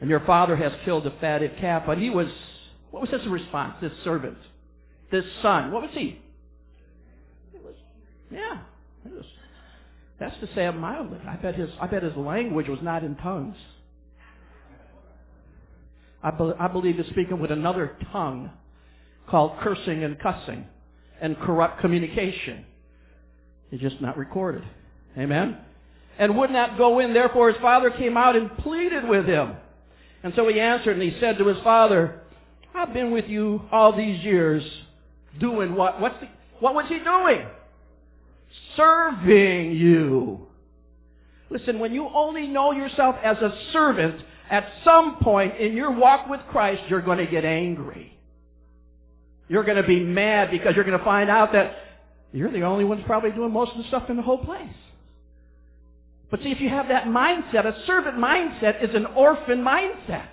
And 0.00 0.08
your 0.08 0.20
father 0.20 0.56
has 0.56 0.72
killed 0.84 1.06
a 1.06 1.10
fatted 1.20 1.58
calf, 1.58 1.84
but 1.86 1.98
he 1.98 2.10
was, 2.10 2.28
what 2.90 3.02
was 3.02 3.10
his 3.10 3.26
response? 3.26 3.74
This 3.80 3.92
servant, 4.04 4.38
this 5.10 5.24
son, 5.42 5.70
what 5.70 5.82
was 5.82 5.90
he? 5.92 6.20
Was, 7.62 7.74
yeah, 8.30 8.60
was, 9.04 9.24
that's 10.18 10.38
to 10.40 10.46
say 10.54 10.66
it 10.66 10.72
mildly. 10.72 11.18
I 11.28 11.36
bet 11.36 11.54
his, 11.56 11.70
I 11.80 11.86
bet 11.86 12.02
his 12.02 12.16
language 12.16 12.68
was 12.68 12.78
not 12.82 13.04
in 13.04 13.16
tongues. 13.16 13.56
I, 16.22 16.30
be, 16.30 16.52
I 16.58 16.68
believe 16.68 16.98
is 16.98 17.06
speaking 17.08 17.38
with 17.38 17.50
another 17.50 17.96
tongue 18.10 18.50
called 19.28 19.58
cursing 19.60 20.04
and 20.04 20.18
cussing 20.18 20.66
and 21.20 21.38
corrupt 21.38 21.80
communication. 21.80 22.64
It's 23.70 23.82
just 23.82 24.00
not 24.00 24.16
recorded. 24.16 24.62
Amen? 25.18 25.58
And 26.18 26.36
would 26.38 26.50
not 26.50 26.78
go 26.78 27.00
in. 27.00 27.12
Therefore 27.14 27.50
his 27.52 27.60
father 27.60 27.90
came 27.90 28.16
out 28.16 28.36
and 28.36 28.56
pleaded 28.58 29.08
with 29.08 29.26
him. 29.26 29.54
And 30.22 30.32
so 30.36 30.48
he 30.48 30.60
answered 30.60 30.98
and 30.98 31.02
he 31.02 31.18
said 31.20 31.38
to 31.38 31.46
his 31.46 31.62
father, 31.62 32.20
I've 32.74 32.92
been 32.92 33.10
with 33.10 33.26
you 33.26 33.62
all 33.70 33.96
these 33.96 34.24
years 34.24 34.62
doing 35.38 35.74
what? 35.74 36.00
What's 36.00 36.20
the, 36.20 36.28
What 36.60 36.74
was 36.74 36.86
he 36.88 36.98
doing? 36.98 37.46
Serving 38.76 39.72
you. 39.72 40.46
Listen, 41.50 41.78
when 41.78 41.92
you 41.92 42.08
only 42.12 42.46
know 42.46 42.72
yourself 42.72 43.16
as 43.22 43.36
a 43.38 43.56
servant, 43.72 44.20
at 44.50 44.68
some 44.84 45.16
point 45.16 45.56
in 45.58 45.76
your 45.76 45.90
walk 45.90 46.28
with 46.28 46.40
Christ, 46.50 46.82
you're 46.88 47.02
going 47.02 47.18
to 47.18 47.26
get 47.26 47.44
angry. 47.44 48.16
You're 49.48 49.64
going 49.64 49.76
to 49.76 49.86
be 49.86 50.00
mad 50.00 50.50
because 50.50 50.74
you're 50.74 50.84
going 50.84 50.98
to 50.98 51.04
find 51.04 51.30
out 51.30 51.52
that 51.52 51.76
you're 52.32 52.50
the 52.50 52.62
only 52.62 52.84
ones 52.84 53.02
probably 53.06 53.30
doing 53.30 53.52
most 53.52 53.72
of 53.72 53.78
the 53.78 53.84
stuff 53.88 54.10
in 54.10 54.16
the 54.16 54.22
whole 54.22 54.44
place. 54.44 54.68
But 56.30 56.42
see, 56.42 56.50
if 56.50 56.60
you 56.60 56.68
have 56.68 56.88
that 56.88 57.04
mindset, 57.04 57.64
a 57.66 57.86
servant 57.86 58.16
mindset 58.16 58.82
is 58.82 58.94
an 58.94 59.06
orphan 59.06 59.62
mindset. 59.62 60.28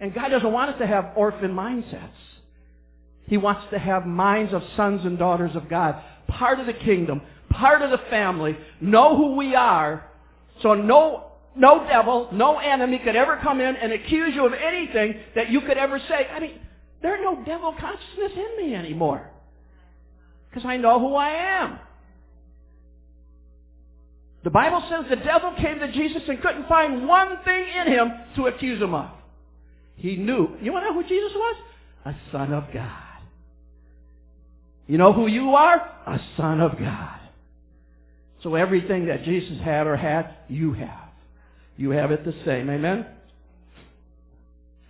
And 0.00 0.14
God 0.14 0.28
doesn't 0.28 0.52
want 0.52 0.70
us 0.70 0.78
to 0.78 0.86
have 0.86 1.12
orphan 1.16 1.52
mindsets. 1.52 2.08
He 3.26 3.36
wants 3.36 3.66
to 3.72 3.78
have 3.78 4.06
minds 4.06 4.54
of 4.54 4.62
sons 4.76 5.04
and 5.04 5.18
daughters 5.18 5.54
of 5.54 5.68
God, 5.68 6.02
part 6.28 6.60
of 6.60 6.66
the 6.66 6.72
kingdom, 6.72 7.20
part 7.50 7.82
of 7.82 7.90
the 7.90 7.98
family, 8.08 8.56
know 8.80 9.16
who 9.16 9.36
we 9.36 9.54
are, 9.54 10.08
so 10.62 10.74
no, 10.74 11.32
no 11.56 11.86
devil, 11.86 12.28
no 12.32 12.58
enemy 12.58 12.98
could 12.98 13.16
ever 13.16 13.38
come 13.42 13.60
in 13.60 13.74
and 13.76 13.92
accuse 13.92 14.34
you 14.34 14.46
of 14.46 14.52
anything 14.52 15.16
that 15.34 15.50
you 15.50 15.60
could 15.62 15.76
ever 15.76 15.98
say. 16.08 16.28
I 16.32 16.40
mean, 16.40 16.60
there's 17.02 17.20
no 17.22 17.44
devil 17.44 17.74
consciousness 17.78 18.32
in 18.34 18.64
me 18.64 18.74
anymore. 18.74 19.30
Because 20.48 20.64
I 20.66 20.76
know 20.76 20.98
who 20.98 21.14
I 21.14 21.28
am. 21.30 21.78
The 24.44 24.50
Bible 24.50 24.82
says 24.88 25.04
the 25.10 25.16
devil 25.16 25.52
came 25.60 25.80
to 25.80 25.92
Jesus 25.92 26.22
and 26.28 26.40
couldn't 26.40 26.68
find 26.68 27.06
one 27.08 27.38
thing 27.44 27.64
in 27.80 27.92
him 27.92 28.12
to 28.36 28.46
accuse 28.46 28.80
him 28.80 28.94
of. 28.94 29.10
He 29.96 30.16
knew. 30.16 30.56
You 30.62 30.72
want 30.72 30.84
to 30.84 30.90
know 30.90 31.02
who 31.02 31.08
Jesus 31.08 31.32
was? 31.34 31.56
A 32.04 32.14
son 32.30 32.52
of 32.52 32.64
God. 32.72 33.02
You 34.86 34.98
know 34.98 35.12
who 35.12 35.26
you 35.26 35.50
are? 35.56 35.76
A 36.06 36.20
son 36.36 36.60
of 36.60 36.78
God. 36.78 37.18
So 38.42 38.54
everything 38.54 39.06
that 39.06 39.24
Jesus 39.24 39.58
had 39.60 39.86
or 39.88 39.96
had, 39.96 40.34
you 40.48 40.72
have. 40.74 41.10
You 41.76 41.90
have 41.90 42.12
it 42.12 42.24
the 42.24 42.34
same. 42.44 42.70
Amen? 42.70 43.06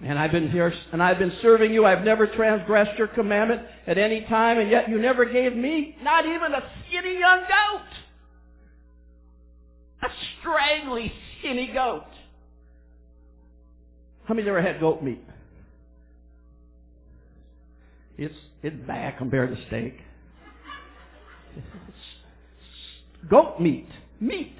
And 0.04 0.18
I've 0.18 0.30
been 0.30 0.50
here, 0.50 0.72
and 0.92 1.02
I've 1.02 1.18
been 1.18 1.32
serving 1.40 1.72
you. 1.72 1.86
I've 1.86 2.04
never 2.04 2.26
transgressed 2.26 2.98
your 2.98 3.08
commandment 3.08 3.62
at 3.86 3.96
any 3.96 4.22
time, 4.22 4.58
and 4.58 4.70
yet 4.70 4.88
you 4.90 4.98
never 4.98 5.24
gave 5.24 5.56
me 5.56 5.96
not 6.02 6.26
even 6.26 6.52
a 6.52 6.62
skinny 6.86 7.18
young 7.18 7.40
goat. 7.40 7.86
A 10.02 10.08
straggly, 10.40 11.12
skinny 11.38 11.70
goat. 11.72 12.04
How 14.26 14.34
many 14.34 14.46
ever 14.48 14.60
had 14.60 14.80
goat 14.80 15.02
meat? 15.02 15.24
It's 18.18 18.34
it's 18.62 18.76
bad 18.86 19.16
compared 19.16 19.56
to 19.56 19.66
steak. 19.68 19.98
It's 21.56 23.30
goat 23.30 23.60
meat, 23.60 23.88
meat. 24.20 24.56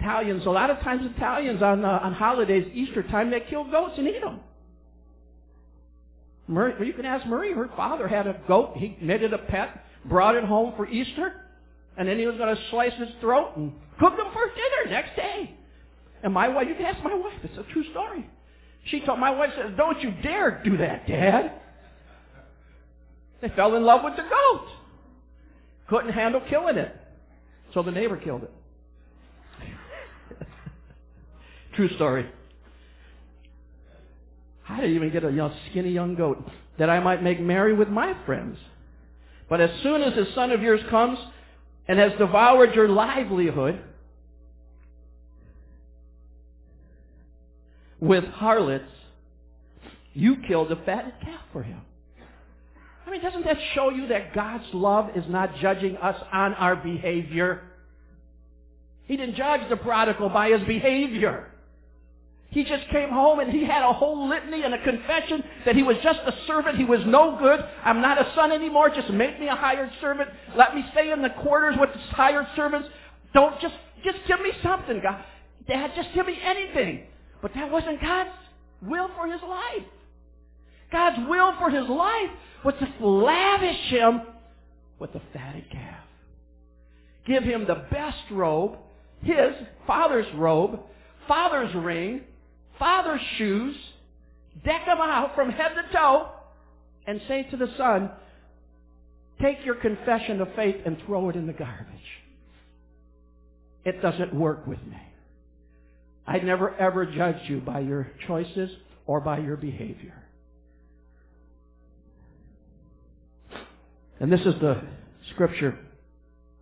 Italians, 0.00 0.46
a 0.46 0.50
lot 0.50 0.70
of 0.70 0.78
times 0.80 1.02
Italians 1.16 1.62
on 1.62 1.84
uh, 1.84 2.00
on 2.02 2.12
holidays, 2.14 2.70
Easter 2.74 3.02
time, 3.02 3.30
they 3.30 3.40
kill 3.40 3.70
goats 3.70 3.94
and 3.98 4.08
eat 4.08 4.20
them. 4.22 4.40
You 6.48 6.92
can 6.94 7.04
ask 7.04 7.26
Marie. 7.26 7.52
Her 7.52 7.68
father 7.76 8.08
had 8.08 8.26
a 8.26 8.40
goat. 8.48 8.72
He 8.76 8.96
made 9.00 9.22
it 9.22 9.32
a 9.32 9.38
pet, 9.38 9.84
brought 10.04 10.34
it 10.34 10.44
home 10.44 10.72
for 10.76 10.88
Easter, 10.88 11.44
and 11.96 12.08
then 12.08 12.18
he 12.18 12.26
was 12.26 12.36
going 12.36 12.54
to 12.54 12.62
slice 12.70 12.94
his 12.94 13.08
throat 13.20 13.52
and 13.56 13.72
cook 14.00 14.16
them 14.16 14.26
for 14.32 14.46
dinner 14.46 14.90
next 14.90 15.14
day. 15.14 15.54
And 16.22 16.34
my 16.34 16.48
wife, 16.48 16.66
you 16.68 16.74
can 16.74 16.86
ask 16.86 17.02
my 17.04 17.14
wife. 17.14 17.38
It's 17.44 17.56
a 17.56 17.72
true 17.72 17.84
story. 17.92 18.28
She 18.86 19.00
told 19.00 19.20
my 19.20 19.30
wife 19.30 19.50
says, 19.56 19.72
"Don't 19.76 20.00
you 20.02 20.12
dare 20.22 20.62
do 20.64 20.76
that, 20.78 21.06
Dad." 21.06 21.52
They 23.42 23.48
fell 23.50 23.76
in 23.76 23.84
love 23.84 24.02
with 24.02 24.16
the 24.16 24.22
goat. 24.22 24.68
Couldn't 25.88 26.12
handle 26.12 26.40
killing 26.48 26.76
it, 26.76 26.94
so 27.74 27.82
the 27.82 27.90
neighbor 27.90 28.16
killed 28.16 28.42
it. 28.42 28.52
True 31.80 31.96
story. 31.96 32.26
I 34.68 34.82
didn't 34.82 34.96
even 34.96 35.10
get 35.10 35.24
a 35.24 35.30
young, 35.30 35.50
skinny 35.70 35.88
young 35.88 36.14
goat 36.14 36.46
that 36.78 36.90
I 36.90 37.00
might 37.00 37.22
make 37.22 37.40
merry 37.40 37.72
with 37.72 37.88
my 37.88 38.14
friends. 38.26 38.58
But 39.48 39.62
as 39.62 39.70
soon 39.82 40.02
as 40.02 40.14
this 40.14 40.28
son 40.34 40.50
of 40.50 40.60
yours 40.60 40.82
comes 40.90 41.18
and 41.88 41.98
has 41.98 42.12
devoured 42.18 42.74
your 42.74 42.86
livelihood 42.86 43.80
with 47.98 48.24
harlots, 48.24 48.84
you 50.12 50.36
killed 50.46 50.70
a 50.72 50.76
fatted 50.84 51.14
calf 51.22 51.40
for 51.50 51.62
him. 51.62 51.80
I 53.06 53.10
mean, 53.10 53.22
doesn't 53.22 53.46
that 53.46 53.56
show 53.74 53.88
you 53.88 54.08
that 54.08 54.34
God's 54.34 54.66
love 54.74 55.16
is 55.16 55.24
not 55.30 55.56
judging 55.62 55.96
us 55.96 56.22
on 56.30 56.52
our 56.52 56.76
behavior? 56.76 57.62
He 59.06 59.16
didn't 59.16 59.36
judge 59.36 59.62
the 59.70 59.78
prodigal 59.78 60.28
by 60.28 60.50
his 60.50 60.60
behavior. 60.68 61.49
He 62.50 62.64
just 62.64 62.88
came 62.90 63.10
home 63.10 63.38
and 63.38 63.50
he 63.52 63.64
had 63.64 63.82
a 63.88 63.92
whole 63.92 64.28
litany 64.28 64.62
and 64.64 64.74
a 64.74 64.82
confession 64.82 65.42
that 65.64 65.76
he 65.76 65.84
was 65.84 65.96
just 66.02 66.18
a 66.26 66.34
servant. 66.48 66.78
He 66.78 66.84
was 66.84 67.00
no 67.06 67.38
good. 67.38 67.64
I'm 67.84 68.00
not 68.00 68.20
a 68.20 68.32
son 68.34 68.50
anymore. 68.50 68.90
Just 68.90 69.08
make 69.10 69.38
me 69.38 69.46
a 69.46 69.54
hired 69.54 69.90
servant. 70.00 70.28
Let 70.56 70.74
me 70.74 70.84
stay 70.90 71.12
in 71.12 71.22
the 71.22 71.30
quarters 71.30 71.76
with 71.78 71.90
the 71.92 72.00
hired 72.14 72.46
servants. 72.56 72.88
Don't 73.32 73.60
just, 73.60 73.74
just 74.04 74.18
give 74.26 74.40
me 74.40 74.50
something, 74.64 75.00
God. 75.00 75.24
Dad, 75.68 75.92
just 75.94 76.08
give 76.12 76.26
me 76.26 76.38
anything. 76.42 77.04
But 77.40 77.54
that 77.54 77.70
wasn't 77.70 78.00
God's 78.00 78.30
will 78.82 79.10
for 79.16 79.28
his 79.28 79.40
life. 79.42 79.86
God's 80.90 81.28
will 81.28 81.54
for 81.56 81.70
his 81.70 81.88
life 81.88 82.30
was 82.64 82.74
to 82.80 83.06
lavish 83.06 83.90
him 83.90 84.22
with 84.98 85.14
a 85.14 85.22
fatted 85.32 85.70
calf. 85.70 86.04
Give 87.26 87.44
him 87.44 87.64
the 87.64 87.86
best 87.92 88.18
robe, 88.32 88.76
his 89.22 89.52
father's 89.86 90.26
robe, 90.34 90.80
father's 91.28 91.72
ring, 91.76 92.22
father's 92.80 93.20
shoes, 93.36 93.76
deck 94.64 94.86
them 94.86 94.98
out 94.98 95.36
from 95.36 95.50
head 95.50 95.72
to 95.76 95.96
toe, 95.96 96.30
and 97.06 97.20
say 97.28 97.44
to 97.50 97.56
the 97.56 97.68
son, 97.76 98.10
take 99.40 99.64
your 99.64 99.76
confession 99.76 100.40
of 100.40 100.48
faith 100.56 100.76
and 100.84 100.96
throw 101.06 101.28
it 101.28 101.36
in 101.36 101.46
the 101.46 101.52
garbage. 101.52 101.86
It 103.84 104.02
doesn't 104.02 104.34
work 104.34 104.66
with 104.66 104.80
me. 104.82 104.98
I 106.26 106.38
never 106.38 106.74
ever 106.76 107.06
judged 107.06 107.48
you 107.48 107.60
by 107.60 107.80
your 107.80 108.10
choices 108.26 108.70
or 109.06 109.20
by 109.20 109.38
your 109.38 109.56
behavior. 109.56 110.14
And 114.20 114.30
this 114.30 114.40
is 114.40 114.54
the 114.60 114.82
scripture 115.30 115.78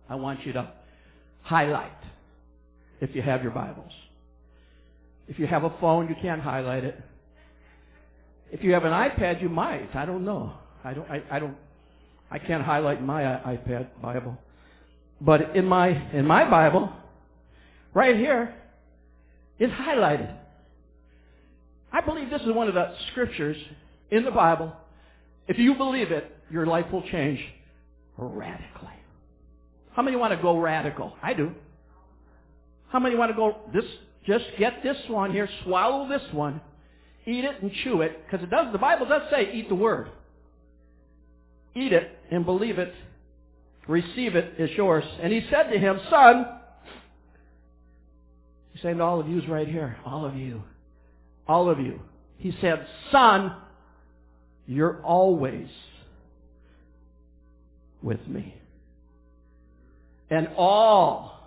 I 0.09 0.15
want 0.15 0.45
you 0.45 0.53
to 0.53 0.71
highlight 1.43 1.91
if 3.01 3.13
you 3.15 3.21
have 3.21 3.43
your 3.43 3.51
Bibles. 3.51 3.91
If 5.29 5.37
you 5.37 5.45
have 5.45 5.63
a 5.63 5.69
phone, 5.79 6.09
you 6.09 6.15
can't 6.19 6.41
highlight 6.41 6.83
it. 6.83 6.99
If 8.51 8.63
you 8.63 8.73
have 8.73 8.83
an 8.83 8.91
iPad, 8.91 9.41
you 9.41 9.47
might. 9.47 9.95
I 9.95 10.05
don't 10.05 10.25
know. 10.25 10.53
I 10.83 10.93
don't. 10.95 11.09
I, 11.09 11.23
I 11.29 11.39
don't. 11.39 11.55
I 12.31 12.39
can't 12.39 12.63
highlight 12.63 13.03
my 13.03 13.21
iPad 13.21 13.87
Bible. 14.01 14.35
But 15.21 15.55
in 15.55 15.65
my 15.65 15.89
in 16.13 16.25
my 16.25 16.49
Bible, 16.49 16.91
right 17.93 18.15
here, 18.15 18.55
it's 19.59 19.71
highlighted. 19.73 20.35
I 21.91 22.01
believe 22.01 22.31
this 22.31 22.41
is 22.41 22.51
one 22.51 22.67
of 22.67 22.73
the 22.73 22.93
scriptures 23.11 23.57
in 24.09 24.25
the 24.25 24.31
Bible. 24.31 24.73
If 25.47 25.59
you 25.59 25.75
believe 25.75 26.11
it, 26.11 26.35
your 26.49 26.65
life 26.65 26.85
will 26.91 27.03
change 27.03 27.39
radically. 28.17 28.89
How 29.91 30.01
many 30.01 30.17
want 30.17 30.33
to 30.33 30.41
go 30.41 30.59
radical? 30.59 31.15
I 31.21 31.33
do. 31.35 31.51
How 32.89 32.99
many 32.99 33.15
want 33.15 33.31
to 33.31 33.35
go 33.35 33.57
this 33.73 33.85
just 34.29 34.45
get 34.59 34.83
this 34.83 34.97
one 35.07 35.31
here, 35.31 35.49
swallow 35.63 36.07
this 36.07 36.21
one, 36.31 36.61
eat 37.25 37.43
it 37.43 37.63
and 37.63 37.71
chew 37.83 38.01
it, 38.01 38.23
because 38.25 38.43
it 38.43 38.51
does, 38.51 38.71
the 38.71 38.77
Bible 38.77 39.07
does 39.07 39.23
say 39.31 39.51
eat 39.53 39.67
the 39.69 39.75
word. 39.75 40.07
Eat 41.75 41.91
it 41.91 42.15
and 42.29 42.45
believe 42.45 42.77
it, 42.77 42.93
receive 43.87 44.35
it, 44.35 44.53
is 44.59 44.69
yours. 44.77 45.03
And 45.19 45.33
he 45.33 45.43
said 45.49 45.71
to 45.71 45.79
him, 45.79 45.99
son, 46.11 46.45
he's 48.71 48.83
saying 48.83 48.97
to 48.97 49.03
all 49.03 49.19
of 49.19 49.27
you 49.27 49.41
right 49.47 49.67
here, 49.67 49.97
all 50.05 50.25
of 50.25 50.35
you, 50.35 50.61
all 51.47 51.67
of 51.67 51.79
you. 51.79 51.99
He 52.37 52.55
said, 52.61 52.85
son, 53.11 53.55
you're 54.67 55.01
always 55.01 55.67
with 58.03 58.25
me. 58.27 58.53
And 60.29 60.49
all, 60.55 61.39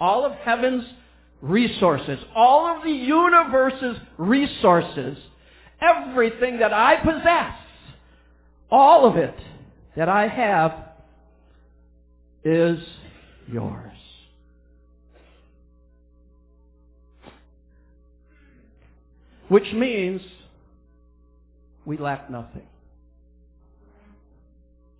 all 0.00 0.24
of 0.24 0.32
heaven's 0.32 0.86
resources, 1.42 2.20
all 2.34 2.74
of 2.74 2.84
the 2.84 2.90
universe's 2.90 3.96
resources, 4.16 5.18
everything 5.80 6.60
that 6.60 6.72
I 6.72 6.96
possess, 6.96 7.56
all 8.70 9.04
of 9.06 9.16
it 9.16 9.34
that 9.96 10.08
I 10.08 10.28
have 10.28 10.72
is 12.44 12.78
yours. 13.52 13.90
Which 19.48 19.70
means 19.74 20.22
we 21.84 21.98
lack 21.98 22.30
nothing. 22.30 22.66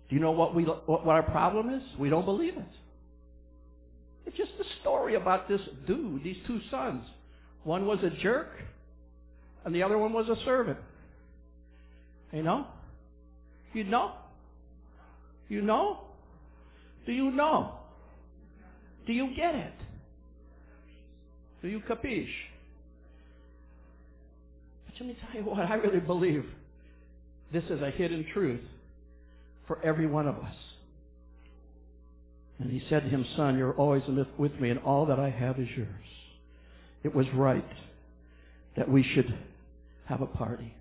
Do 0.09 0.15
you 0.15 0.21
know 0.21 0.31
what 0.31 0.53
we 0.53 0.63
what, 0.63 1.07
our 1.07 1.23
problem 1.23 1.73
is? 1.73 1.81
We 1.97 2.09
don't 2.09 2.25
believe 2.25 2.55
it. 2.55 2.63
It's 4.25 4.37
just 4.37 4.51
a 4.59 4.81
story 4.81 5.15
about 5.15 5.47
this 5.47 5.61
dude, 5.85 6.23
these 6.23 6.37
two 6.47 6.59
sons. 6.71 7.03
One 7.63 7.85
was 7.85 7.99
a 8.03 8.09
jerk, 8.21 8.49
and 9.65 9.73
the 9.73 9.83
other 9.83 9.97
one 9.97 10.13
was 10.13 10.27
a 10.29 10.35
servant. 10.45 10.79
You 12.31 12.43
know? 12.43 12.67
You 13.73 13.83
know? 13.83 14.13
You 15.49 15.61
know? 15.61 15.99
Do 17.05 17.11
you 17.11 17.31
know? 17.31 17.75
Do 19.05 19.13
you 19.13 19.35
get 19.35 19.55
it? 19.55 19.73
Do 21.61 21.67
you 21.67 21.81
capiche? 21.81 22.27
But 24.85 24.95
let 24.99 25.07
me 25.07 25.17
tell 25.21 25.41
you 25.41 25.47
what, 25.47 25.59
I 25.59 25.75
really 25.75 25.99
believe 25.99 26.45
this 27.51 27.63
is 27.65 27.81
a 27.81 27.91
hidden 27.91 28.25
truth 28.33 28.61
for 29.67 29.83
every 29.83 30.07
one 30.07 30.27
of 30.27 30.35
us. 30.35 30.55
And 32.59 32.71
he 32.71 32.83
said 32.89 33.03
to 33.03 33.09
him, 33.09 33.25
Son, 33.35 33.57
you're 33.57 33.73
always 33.73 34.03
with 34.37 34.53
me, 34.59 34.69
and 34.69 34.79
all 34.79 35.07
that 35.07 35.19
I 35.19 35.29
have 35.29 35.59
is 35.59 35.67
yours. 35.75 35.89
It 37.03 37.13
was 37.13 37.25
right 37.33 37.65
that 38.77 38.89
we 38.89 39.03
should 39.03 39.33
have 40.05 40.21
a 40.21 40.25
party 40.25 40.73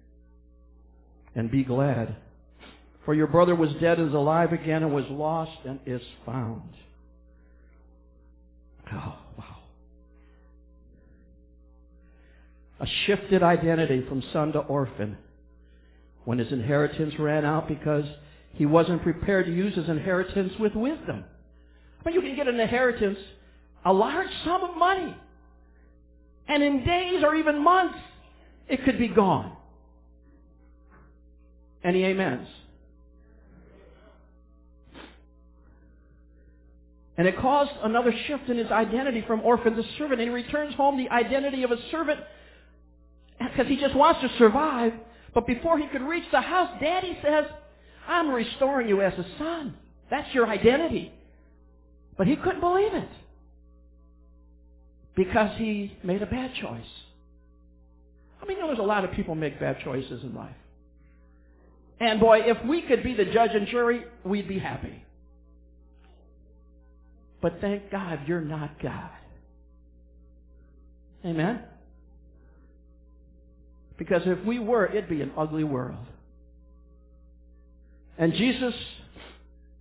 and 1.34 1.50
be 1.50 1.64
glad. 1.64 2.16
For 3.04 3.14
your 3.14 3.26
brother 3.26 3.54
was 3.54 3.70
dead 3.80 3.98
and 3.98 4.08
is 4.08 4.14
alive 4.14 4.52
again 4.52 4.82
and 4.82 4.94
was 4.94 5.04
lost 5.10 5.58
and 5.64 5.80
is 5.86 6.02
found. 6.24 6.70
Oh, 8.92 9.18
wow. 9.38 9.56
A 12.80 12.86
shifted 13.06 13.42
identity 13.42 14.04
from 14.08 14.22
son 14.32 14.52
to 14.52 14.58
orphan 14.60 15.16
when 16.24 16.38
his 16.38 16.52
inheritance 16.52 17.14
ran 17.18 17.44
out 17.44 17.66
because 17.66 18.04
he 18.54 18.66
wasn't 18.66 19.02
prepared 19.02 19.46
to 19.46 19.52
use 19.52 19.74
his 19.74 19.88
inheritance 19.88 20.52
with 20.60 20.74
wisdom. 20.74 21.24
Mean, 22.04 22.14
you 22.14 22.20
can 22.20 22.36
get 22.36 22.48
an 22.48 22.58
inheritance, 22.58 23.18
a 23.84 23.92
large 23.92 24.30
sum 24.44 24.62
of 24.64 24.76
money, 24.76 25.16
and 26.48 26.62
in 26.62 26.84
days 26.84 27.22
or 27.24 27.34
even 27.34 27.62
months, 27.62 27.98
it 28.68 28.84
could 28.84 28.98
be 28.98 29.08
gone. 29.08 29.56
Any 31.84 32.04
amens? 32.04 32.48
And 37.16 37.28
it 37.28 37.38
caused 37.38 37.72
another 37.82 38.12
shift 38.26 38.48
in 38.48 38.56
his 38.56 38.70
identity 38.70 39.22
from 39.26 39.42
orphan 39.42 39.76
to 39.76 39.82
servant. 39.98 40.20
And 40.20 40.30
he 40.30 40.34
returns 40.34 40.74
home 40.74 40.96
the 40.96 41.10
identity 41.10 41.62
of 41.62 41.70
a 41.70 41.76
servant 41.90 42.20
because 43.38 43.66
he 43.66 43.76
just 43.76 43.94
wants 43.94 44.20
to 44.22 44.30
survive. 44.38 44.92
But 45.34 45.46
before 45.46 45.78
he 45.78 45.86
could 45.88 46.02
reach 46.02 46.24
the 46.30 46.40
house, 46.40 46.70
Daddy 46.80 47.18
says, 47.22 47.44
I'm 48.08 48.30
restoring 48.30 48.88
you 48.88 49.02
as 49.02 49.12
a 49.14 49.26
son. 49.38 49.74
That's 50.10 50.32
your 50.34 50.46
identity. 50.46 51.12
But 52.22 52.28
he 52.28 52.36
couldn't 52.36 52.60
believe 52.60 52.94
it 52.94 53.08
because 55.16 55.58
he 55.58 55.98
made 56.04 56.22
a 56.22 56.26
bad 56.26 56.52
choice. 56.54 56.86
I 58.40 58.46
mean, 58.46 58.58
you 58.58 58.62
know, 58.62 58.68
there's 58.68 58.78
a 58.78 58.82
lot 58.82 59.02
of 59.02 59.10
people 59.10 59.34
make 59.34 59.58
bad 59.58 59.78
choices 59.82 60.22
in 60.22 60.32
life. 60.32 60.54
And 61.98 62.20
boy, 62.20 62.42
if 62.44 62.64
we 62.64 62.82
could 62.82 63.02
be 63.02 63.14
the 63.14 63.24
judge 63.24 63.50
and 63.54 63.66
jury, 63.66 64.04
we'd 64.22 64.46
be 64.46 64.60
happy. 64.60 65.02
But 67.40 67.54
thank 67.60 67.90
God 67.90 68.20
you're 68.28 68.40
not 68.40 68.80
God. 68.80 69.10
Amen? 71.24 71.60
Because 73.98 74.22
if 74.26 74.44
we 74.44 74.60
were, 74.60 74.86
it'd 74.86 75.10
be 75.10 75.22
an 75.22 75.32
ugly 75.36 75.64
world. 75.64 76.06
And 78.16 78.32
Jesus, 78.32 78.74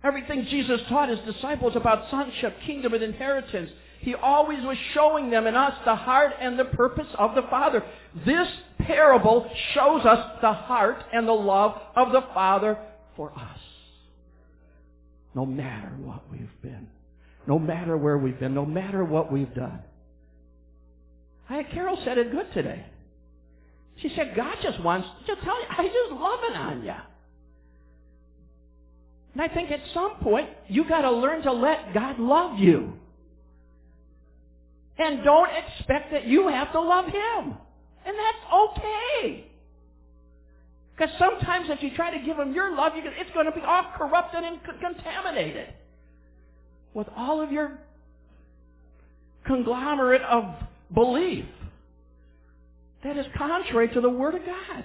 everything 0.04 0.46
Jesus 0.50 0.80
taught 0.88 1.08
his 1.08 1.18
disciples 1.20 1.74
about 1.76 2.10
sonship, 2.10 2.56
kingdom, 2.66 2.94
and 2.94 3.02
inheritance, 3.02 3.70
he 4.00 4.14
always 4.14 4.62
was 4.64 4.76
showing 4.94 5.30
them 5.30 5.46
and 5.46 5.56
us 5.56 5.74
the 5.84 5.94
heart 5.94 6.32
and 6.40 6.58
the 6.58 6.64
purpose 6.64 7.06
of 7.18 7.34
the 7.34 7.42
Father. 7.42 7.84
This 8.26 8.48
parable 8.80 9.48
shows 9.74 10.04
us 10.04 10.38
the 10.40 10.52
heart 10.52 11.04
and 11.12 11.26
the 11.26 11.32
love 11.32 11.80
of 11.94 12.10
the 12.12 12.22
Father 12.34 12.78
for 13.16 13.32
us. 13.32 13.58
No 15.34 15.46
matter 15.46 15.92
what 16.02 16.22
we've 16.30 16.62
been. 16.62 16.88
No 17.46 17.58
matter 17.58 17.96
where 17.96 18.18
we've 18.18 18.38
been. 18.38 18.54
No 18.54 18.66
matter 18.66 19.04
what 19.04 19.32
we've 19.32 19.54
done. 19.54 19.80
I, 21.48 21.62
Carol 21.62 21.98
said 22.04 22.18
it 22.18 22.32
good 22.32 22.52
today. 22.52 22.84
She 24.00 24.12
said, 24.16 24.34
God 24.34 24.56
just 24.62 24.80
wants 24.82 25.06
to 25.26 25.34
tell 25.36 25.60
you, 25.60 25.66
I 25.70 25.86
just 25.86 26.20
love 26.20 26.40
it 26.50 26.56
on 26.56 26.82
you. 26.84 26.94
And 29.32 29.42
I 29.42 29.48
think 29.48 29.70
at 29.70 29.80
some 29.94 30.16
point, 30.22 30.48
you 30.68 30.86
got 30.88 31.02
to 31.02 31.10
learn 31.10 31.42
to 31.42 31.52
let 31.52 31.94
God 31.94 32.18
love 32.18 32.58
you. 32.58 32.94
And 34.98 35.24
don't 35.24 35.48
expect 35.50 36.12
that 36.12 36.26
you 36.26 36.48
have 36.48 36.72
to 36.72 36.80
love 36.80 37.06
Him. 37.06 37.54
And 38.04 38.16
that's 38.16 38.52
okay. 38.54 39.46
Because 40.94 41.14
sometimes 41.18 41.66
if 41.70 41.82
you 41.82 41.94
try 41.96 42.16
to 42.16 42.24
give 42.24 42.38
Him 42.38 42.52
your 42.52 42.76
love, 42.76 42.92
it's 42.94 43.30
going 43.32 43.46
to 43.46 43.52
be 43.52 43.62
all 43.66 43.86
corrupted 43.96 44.44
and 44.44 44.60
contaminated 44.80 45.68
with 46.92 47.08
all 47.16 47.40
of 47.40 47.50
your 47.50 47.78
conglomerate 49.46 50.22
of 50.22 50.44
belief 50.92 51.46
that 53.02 53.16
is 53.16 53.26
contrary 53.36 53.88
to 53.88 54.00
the 54.00 54.10
Word 54.10 54.34
of 54.34 54.42
God. 54.44 54.84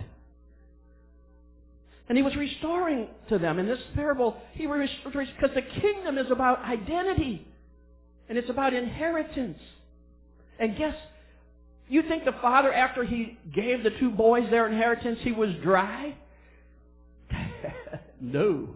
And 2.09 2.17
he 2.17 2.23
was 2.23 2.35
restoring 2.35 3.07
to 3.29 3.37
them 3.37 3.59
in 3.59 3.65
this 3.67 3.79
parable. 3.93 4.37
He 4.53 4.65
because 4.65 5.55
the 5.55 5.81
kingdom 5.81 6.17
is 6.17 6.31
about 6.31 6.63
identity, 6.63 7.45
and 8.29 8.37
it's 8.37 8.49
about 8.49 8.73
inheritance. 8.73 9.59
And 10.59 10.77
guess, 10.77 10.95
you 11.89 12.03
think 12.03 12.25
the 12.25 12.35
father, 12.41 12.71
after 12.71 13.03
he 13.03 13.37
gave 13.53 13.83
the 13.83 13.91
two 13.91 14.09
boys 14.09 14.49
their 14.49 14.67
inheritance, 14.67 15.19
he 15.21 15.31
was 15.31 15.49
dry? 15.63 16.15
no. 18.21 18.69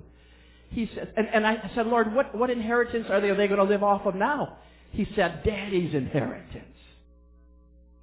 He 0.69 0.89
said, 0.95 1.13
and, 1.17 1.27
and 1.33 1.45
I 1.45 1.71
said, 1.75 1.87
Lord, 1.87 2.13
what, 2.13 2.35
what 2.35 2.49
inheritance 2.49 3.07
are 3.09 3.19
they, 3.19 3.29
are 3.29 3.35
they 3.35 3.47
going 3.47 3.59
to 3.59 3.65
live 3.65 3.83
off 3.83 4.05
of 4.05 4.15
now? 4.15 4.57
He 4.91 5.07
said, 5.15 5.43
Daddy's 5.43 5.93
inheritance. 5.93 6.65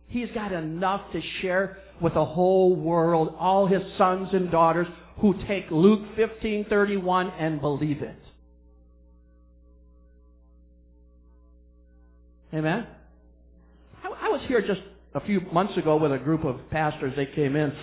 He's 0.09 0.31
got 0.35 0.53
enough 0.53 1.13
to 1.13 1.21
share 1.41 1.79
with 2.01 2.15
the 2.15 2.25
whole 2.25 2.75
world, 2.75 3.35
all 3.39 3.67
his 3.67 3.83
sons 3.99 4.29
and 4.33 4.51
daughters 4.51 4.87
who 5.21 5.35
take 5.47 5.71
Luke 5.71 6.01
15:31 6.17 7.33
and 7.39 7.61
believe 7.61 8.03
it. 8.03 8.19
Amen. 12.55 12.87
I, 14.03 14.31
was 14.31 14.41
here 14.47 14.63
just 14.63 14.81
a 15.15 15.21
few 15.21 15.41
months 15.53 15.77
ago 15.77 15.97
with 15.97 16.13
a 16.13 16.19
group 16.19 16.45
of 16.45 16.59
pastors. 16.71 17.13
They 17.15 17.27
came 17.27 17.57
in 17.57 17.75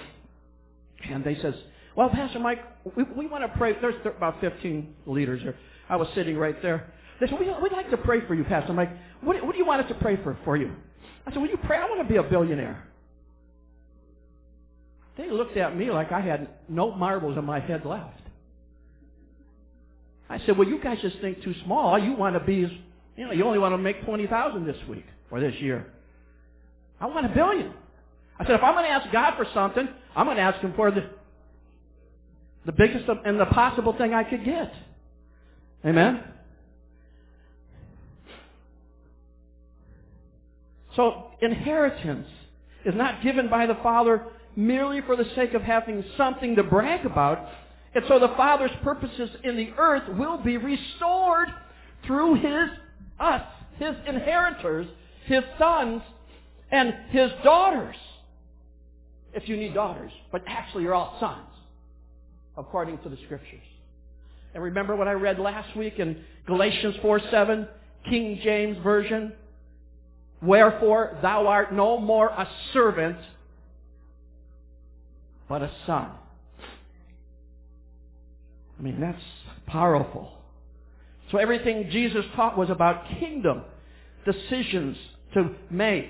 and 1.09 1.23
they 1.23 1.35
says, 1.35 1.53
"Well, 1.95 2.09
Pastor 2.09 2.39
Mike, 2.39 2.59
we, 2.95 3.03
we 3.15 3.27
want 3.27 3.43
to 3.43 3.57
pray." 3.57 3.73
There's 3.79 3.95
about 4.05 4.41
15 4.41 4.95
leaders 5.05 5.41
here. 5.41 5.55
I 5.89 5.97
was 5.97 6.07
sitting 6.15 6.37
right 6.37 6.59
there. 6.61 6.91
They 7.19 7.27
said, 7.27 7.39
"We'd 7.39 7.71
like 7.71 7.91
to 7.91 7.97
pray 7.97 8.25
for 8.25 8.33
you, 8.33 8.43
Pastor 8.43 8.73
Mike. 8.73 8.89
What, 9.21 9.43
what 9.45 9.51
do 9.51 9.57
you 9.57 9.65
want 9.65 9.81
us 9.83 9.87
to 9.89 9.95
pray 9.95 10.17
for 10.23 10.37
for 10.43 10.57
you?" 10.57 10.73
I 11.27 11.31
said, 11.31 11.41
"Will 11.41 11.49
you 11.49 11.59
pray? 11.63 11.77
I 11.77 11.85
want 11.85 12.01
to 12.01 12.11
be 12.11 12.17
a 12.17 12.23
billionaire." 12.23 12.87
They 15.17 15.29
looked 15.29 15.57
at 15.57 15.75
me 15.75 15.91
like 15.91 16.11
I 16.11 16.21
had 16.21 16.49
no 16.67 16.91
marbles 16.93 17.37
in 17.37 17.45
my 17.45 17.59
head 17.59 17.85
left. 17.85 18.19
I 20.29 20.39
said, 20.45 20.57
"Well, 20.57 20.67
you 20.67 20.81
guys 20.81 20.97
just 21.01 21.19
think 21.19 21.43
too 21.43 21.53
small. 21.65 21.97
You 21.97 22.13
want 22.13 22.35
to 22.35 22.39
be, 22.39 22.55
you 23.15 23.25
know, 23.25 23.31
you 23.31 23.43
only 23.45 23.59
want 23.59 23.73
to 23.73 23.77
make 23.77 24.03
twenty 24.03 24.27
thousand 24.27 24.65
this 24.65 24.77
week 24.89 25.05
or 25.31 25.39
this 25.39 25.55
year. 25.61 25.87
I 26.99 27.05
want 27.07 27.25
a 27.25 27.29
billion. 27.29 27.73
I 28.39 28.45
said, 28.45 28.55
if 28.55 28.63
I'm 28.63 28.73
going 28.73 28.85
to 28.85 28.91
ask 28.91 29.11
God 29.11 29.35
for 29.37 29.45
something, 29.53 29.87
I'm 30.15 30.25
going 30.25 30.37
to 30.37 30.43
ask 30.43 30.59
Him 30.59 30.73
for 30.75 30.91
the 30.91 31.09
the 32.65 32.71
biggest 32.71 33.05
and 33.25 33.39
the 33.39 33.45
possible 33.45 33.95
thing 33.97 34.13
I 34.13 34.23
could 34.23 34.43
get. 34.43 34.73
Amen. 35.85 36.23
So 40.95 41.31
inheritance 41.41 42.27
is 42.85 42.95
not 42.95 43.21
given 43.21 43.49
by 43.49 43.65
the 43.65 43.75
Father 43.75 44.25
merely 44.55 45.01
for 45.01 45.15
the 45.15 45.25
sake 45.35 45.53
of 45.53 45.61
having 45.61 46.03
something 46.17 46.55
to 46.55 46.63
brag 46.63 47.05
about. 47.05 47.49
And 47.93 48.03
so 48.07 48.19
the 48.19 48.29
Father's 48.29 48.71
purposes 48.83 49.29
in 49.43 49.55
the 49.55 49.71
earth 49.77 50.03
will 50.17 50.37
be 50.37 50.57
restored 50.57 51.49
through 52.05 52.35
His, 52.35 52.69
us, 53.19 53.43
His 53.77 53.95
inheritors, 54.07 54.87
His 55.25 55.43
sons, 55.57 56.01
and 56.71 56.93
His 57.09 57.31
daughters. 57.43 57.95
If 59.33 59.49
you 59.49 59.57
need 59.57 59.73
daughters. 59.73 60.11
But 60.31 60.43
actually 60.47 60.83
you're 60.83 60.93
all 60.93 61.17
sons, 61.19 61.47
according 62.57 62.99
to 62.99 63.09
the 63.09 63.17
Scriptures. 63.25 63.63
And 64.53 64.63
remember 64.63 64.95
what 64.95 65.09
I 65.09 65.13
read 65.13 65.37
last 65.37 65.75
week 65.75 65.99
in 65.99 66.23
Galatians 66.47 66.95
4, 67.01 67.19
7, 67.29 67.67
King 68.09 68.39
James 68.41 68.77
Version? 68.81 69.33
Wherefore 70.41 71.17
thou 71.21 71.47
art 71.47 71.73
no 71.73 71.97
more 71.97 72.27
a 72.27 72.47
servant, 72.71 73.17
but 75.47 75.61
a 75.61 75.71
son. 75.85 76.11
I 78.77 78.81
mean, 78.81 78.99
that's 78.99 79.21
powerful. 79.67 80.31
So 81.31 81.37
everything 81.37 81.89
Jesus 81.91 82.25
taught 82.35 82.57
was 82.57 82.69
about 82.69 83.07
kingdom, 83.19 83.63
decisions 84.25 84.97
to 85.33 85.51
make. 85.69 86.09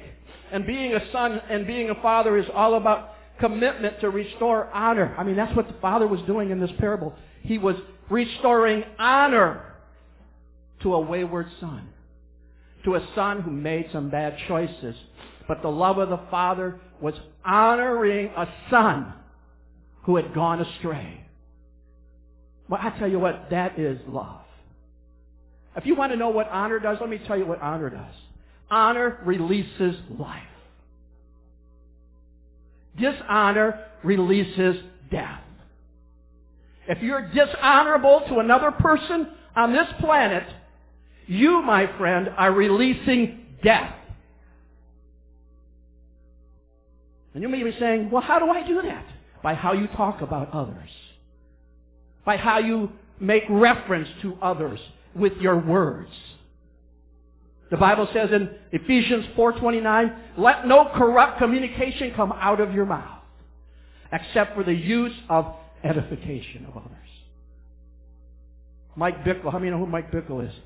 And 0.52 0.66
being 0.66 0.94
a 0.94 1.12
son 1.12 1.42
and 1.50 1.66
being 1.66 1.90
a 1.90 1.96
father 2.02 2.38
is 2.38 2.46
all 2.54 2.76
about 2.76 3.12
commitment 3.40 4.00
to 4.02 4.10
restore 4.10 4.70
honor. 4.74 5.16
I 5.18 5.24
mean, 5.24 5.36
that's 5.36 5.56
what 5.56 5.68
the 5.68 5.76
father 5.82 6.08
was 6.08 6.22
doing 6.22 6.52
in 6.52 6.60
this 6.60 6.72
parable. 6.80 7.14
He 7.42 7.58
was 7.58 7.76
restoring 8.10 8.84
honor 8.98 9.74
to 10.82 10.94
a 10.94 11.00
wayward 11.00 11.48
son, 11.60 11.90
to 12.84 12.96
a 12.96 13.08
son 13.16 13.42
who 13.42 13.52
made 13.52 13.90
some 13.92 14.10
bad 14.10 14.38
choices. 14.48 14.96
But 15.48 15.62
the 15.62 15.70
love 15.70 15.98
of 15.98 16.10
the 16.10 16.20
father 16.32 16.80
was 17.02 17.14
honoring 17.44 18.28
a 18.36 18.48
son 18.70 19.14
who 20.06 20.16
had 20.16 20.34
gone 20.34 20.62
astray. 20.62 21.22
Well, 22.70 22.80
I 22.82 22.92
tell 22.98 23.10
you 23.10 23.20
what, 23.20 23.50
that 23.52 23.80
is 23.80 24.00
love. 24.08 24.42
If 25.76 25.86
you 25.86 25.96
want 25.96 26.12
to 26.14 26.18
know 26.18 26.30
what 26.30 26.48
honor 26.50 26.80
does, 26.80 26.98
let 27.02 27.10
me 27.10 27.20
tell 27.28 27.38
you 27.38 27.46
what 27.46 27.62
honor 27.62 27.90
does. 27.90 28.14
Honor 28.70 29.20
releases 29.26 29.96
life. 30.18 30.44
Dishonor 32.98 33.84
releases 34.04 34.78
death. 35.12 35.42
If 36.88 37.02
you're 37.02 37.30
dishonorable 37.30 38.24
to 38.30 38.40
another 38.40 38.72
person 38.72 39.28
on 39.56 39.74
this 39.74 39.88
planet, 40.00 40.44
you, 41.28 41.62
my 41.62 41.98
friend, 41.98 42.30
are 42.38 42.52
releasing 42.52 43.46
death. 43.64 43.94
And 47.34 47.42
you 47.42 47.50
may 47.50 47.64
be 47.64 47.76
saying, 47.80 48.12
well, 48.12 48.22
how 48.22 48.40
do 48.40 48.50
I 48.50 48.66
do 48.66 48.82
that? 48.84 49.06
By 49.46 49.54
how 49.54 49.74
you 49.74 49.86
talk 49.86 50.22
about 50.22 50.52
others. 50.54 50.90
By 52.26 52.36
how 52.36 52.58
you 52.58 52.90
make 53.20 53.44
reference 53.48 54.10
to 54.24 54.36
others 54.42 54.80
with 55.14 55.34
your 55.34 55.60
words. 55.60 56.10
The 57.70 57.78
Bible 57.78 58.08
says 58.12 58.32
in 58.32 58.50
Ephesians 58.72 59.28
4:29, 59.36 60.16
"Let 60.36 60.66
no 60.66 60.86
corrupt 60.86 61.38
communication 61.38 62.16
come 62.16 62.32
out 62.32 62.60
of 62.60 62.74
your 62.74 62.88
mouth, 62.88 63.22
except 64.12 64.56
for 64.56 64.64
the 64.64 64.74
use 64.74 65.16
of 65.30 65.56
edification 65.84 66.66
of 66.66 66.78
others." 66.78 67.10
Mike 68.96 69.24
Bickle, 69.24 69.52
how 69.52 69.60
many 69.60 69.70
know 69.70 69.78
who 69.78 69.86
Mike 69.86 70.10
Bickle 70.10 70.44
is? 70.44 70.60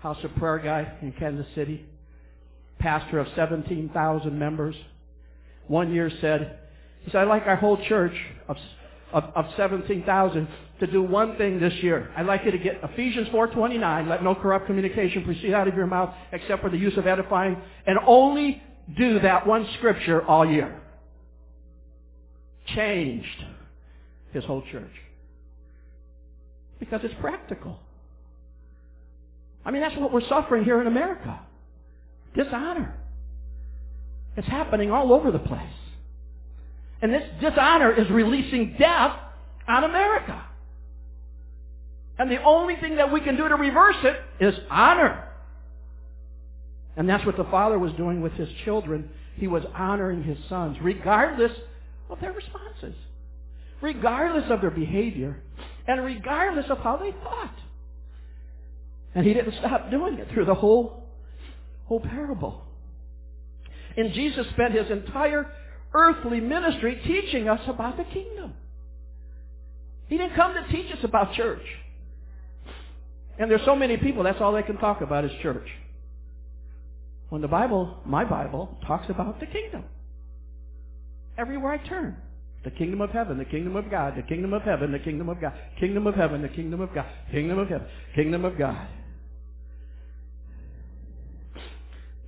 House 0.00 0.24
of 0.24 0.34
Prayer 0.34 0.58
guy 0.58 0.88
in 1.02 1.12
Kansas 1.12 1.46
City, 1.54 1.86
pastor 2.80 3.20
of 3.20 3.28
17,000 3.36 4.36
members. 4.36 4.74
One 5.68 5.92
year 5.94 6.10
said, 6.10 6.58
he 7.04 7.10
said, 7.10 7.22
I'd 7.22 7.28
like 7.28 7.46
our 7.46 7.56
whole 7.56 7.82
church 7.86 8.14
of, 8.48 8.56
of, 9.12 9.24
of 9.34 9.46
17,000 9.56 10.48
to 10.80 10.86
do 10.86 11.02
one 11.02 11.36
thing 11.36 11.60
this 11.60 11.74
year. 11.82 12.10
I'd 12.16 12.26
like 12.26 12.44
you 12.44 12.50
to 12.50 12.58
get 12.58 12.80
Ephesians 12.82 13.28
4.29, 13.28 14.08
let 14.08 14.22
no 14.22 14.34
corrupt 14.34 14.66
communication 14.66 15.24
proceed 15.24 15.54
out 15.54 15.68
of 15.68 15.74
your 15.74 15.86
mouth 15.86 16.14
except 16.32 16.62
for 16.62 16.70
the 16.70 16.76
use 16.76 16.96
of 16.96 17.06
edifying, 17.06 17.56
and 17.86 17.98
only 18.06 18.62
do 18.96 19.20
that 19.20 19.46
one 19.46 19.66
scripture 19.78 20.24
all 20.24 20.44
year. 20.44 20.80
Changed 22.66 23.44
his 24.32 24.44
whole 24.44 24.62
church. 24.70 24.92
Because 26.78 27.00
it's 27.04 27.14
practical. 27.20 27.78
I 29.64 29.70
mean, 29.70 29.82
that's 29.82 29.96
what 29.96 30.12
we're 30.12 30.26
suffering 30.28 30.64
here 30.64 30.80
in 30.80 30.86
America. 30.86 31.40
Dishonor. 32.34 32.96
It's 34.36 34.48
happening 34.48 34.90
all 34.90 35.12
over 35.12 35.30
the 35.30 35.38
place. 35.38 35.62
And 37.02 37.12
this 37.12 37.24
dishonor 37.40 37.92
is 37.92 38.08
releasing 38.10 38.76
death 38.78 39.16
on 39.68 39.84
America. 39.84 40.42
And 42.18 42.30
the 42.30 42.42
only 42.42 42.76
thing 42.76 42.96
that 42.96 43.12
we 43.12 43.20
can 43.20 43.36
do 43.36 43.48
to 43.48 43.56
reverse 43.56 43.96
it 44.04 44.16
is 44.40 44.54
honor. 44.70 45.28
And 46.96 47.08
that's 47.08 47.26
what 47.26 47.36
the 47.36 47.44
father 47.44 47.78
was 47.78 47.92
doing 47.94 48.20
with 48.20 48.32
his 48.34 48.48
children. 48.64 49.10
He 49.36 49.48
was 49.48 49.64
honoring 49.74 50.22
his 50.22 50.38
sons, 50.48 50.76
regardless 50.80 51.52
of 52.08 52.20
their 52.20 52.32
responses, 52.32 52.94
regardless 53.80 54.44
of 54.50 54.60
their 54.60 54.70
behavior, 54.70 55.42
and 55.88 56.04
regardless 56.04 56.66
of 56.70 56.78
how 56.78 56.98
they 56.98 57.10
thought. 57.10 57.54
And 59.14 59.26
he 59.26 59.34
didn't 59.34 59.54
stop 59.58 59.90
doing 59.90 60.18
it 60.18 60.28
through 60.32 60.44
the 60.44 60.54
whole, 60.54 61.04
whole 61.86 62.00
parable. 62.00 62.62
And 63.96 64.12
Jesus 64.12 64.46
spent 64.52 64.74
his 64.74 64.90
entire 64.90 65.50
earthly 65.94 66.40
ministry 66.40 67.00
teaching 67.06 67.48
us 67.48 67.60
about 67.66 67.96
the 67.96 68.04
kingdom. 68.04 68.54
He 70.08 70.18
didn't 70.18 70.34
come 70.34 70.54
to 70.54 70.72
teach 70.72 70.92
us 70.92 71.02
about 71.02 71.34
church. 71.34 71.62
And 73.38 73.50
there's 73.50 73.64
so 73.64 73.74
many 73.74 73.96
people, 73.96 74.24
that's 74.24 74.40
all 74.40 74.52
they 74.52 74.62
can 74.62 74.76
talk 74.76 75.00
about 75.00 75.24
is 75.24 75.30
church. 75.42 75.66
When 77.30 77.40
the 77.40 77.48
Bible, 77.48 77.96
my 78.04 78.24
Bible, 78.24 78.76
talks 78.86 79.08
about 79.08 79.40
the 79.40 79.46
kingdom. 79.46 79.84
Everywhere 81.38 81.72
I 81.72 81.88
turn. 81.88 82.16
The 82.64 82.70
kingdom 82.70 83.00
of 83.00 83.10
heaven, 83.10 83.38
the 83.38 83.44
kingdom 83.44 83.74
of 83.74 83.90
God, 83.90 84.14
the 84.16 84.22
kingdom 84.22 84.52
of 84.52 84.62
heaven, 84.62 84.92
the 84.92 84.98
kingdom 84.98 85.28
of 85.28 85.40
God, 85.40 85.54
kingdom 85.80 86.06
of 86.06 86.14
heaven, 86.14 86.42
the 86.42 86.48
kingdom 86.48 86.80
of 86.80 86.94
God, 86.94 87.06
kingdom 87.32 87.58
of 87.58 87.68
heaven, 87.68 87.86
kingdom 88.14 88.44
of 88.44 88.58
God. 88.58 88.86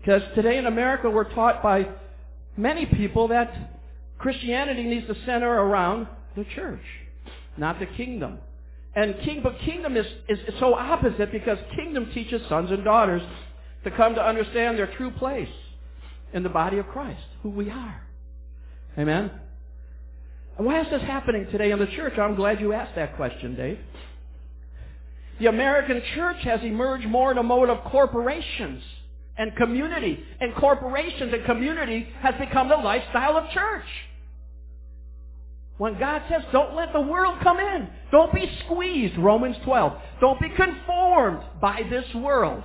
Because 0.00 0.22
today 0.34 0.58
in 0.58 0.66
America 0.66 1.08
we're 1.08 1.32
taught 1.34 1.62
by 1.62 1.88
many 2.56 2.86
people 2.86 3.28
that 3.28 3.52
Christianity 4.18 4.84
needs 4.84 5.06
to 5.06 5.14
center 5.26 5.50
around 5.50 6.06
the 6.36 6.44
church, 6.54 6.82
not 7.56 7.78
the 7.78 7.86
kingdom. 7.86 8.38
And 8.96 9.16
king, 9.24 9.40
but 9.42 9.58
kingdom 9.60 9.96
is, 9.96 10.06
is 10.28 10.38
so 10.60 10.74
opposite 10.74 11.32
because 11.32 11.58
kingdom 11.74 12.10
teaches 12.14 12.40
sons 12.48 12.70
and 12.70 12.84
daughters 12.84 13.22
to 13.82 13.90
come 13.90 14.14
to 14.14 14.22
understand 14.24 14.78
their 14.78 14.86
true 14.96 15.10
place 15.12 15.48
in 16.32 16.42
the 16.42 16.48
body 16.48 16.78
of 16.78 16.86
Christ, 16.88 17.22
who 17.42 17.50
we 17.50 17.70
are. 17.70 18.02
Amen? 18.96 19.30
And 20.56 20.66
why 20.66 20.80
is 20.80 20.86
this 20.90 21.02
happening 21.02 21.46
today 21.50 21.72
in 21.72 21.78
the 21.78 21.86
church? 21.86 22.16
I'm 22.18 22.36
glad 22.36 22.60
you 22.60 22.72
asked 22.72 22.94
that 22.94 23.16
question, 23.16 23.56
Dave. 23.56 23.78
The 25.40 25.46
American 25.46 26.00
church 26.14 26.42
has 26.44 26.60
emerged 26.62 27.08
more 27.08 27.32
in 27.32 27.38
a 27.38 27.42
mode 27.42 27.68
of 27.68 27.82
corporations 27.90 28.82
and 29.36 29.54
community. 29.56 30.22
And 30.40 30.54
corporations 30.54 31.32
and 31.32 31.44
community 31.44 32.08
has 32.20 32.34
become 32.38 32.68
the 32.68 32.76
lifestyle 32.76 33.36
of 33.36 33.50
church. 33.50 33.86
When 35.76 35.98
God 35.98 36.22
says, 36.30 36.42
don't 36.52 36.76
let 36.76 36.92
the 36.92 37.00
world 37.00 37.38
come 37.42 37.58
in. 37.58 37.88
Don't 38.12 38.32
be 38.32 38.48
squeezed, 38.64 39.18
Romans 39.18 39.56
12. 39.64 39.92
Don't 40.20 40.40
be 40.40 40.50
conformed 40.50 41.42
by 41.60 41.82
this 41.90 42.04
world. 42.14 42.62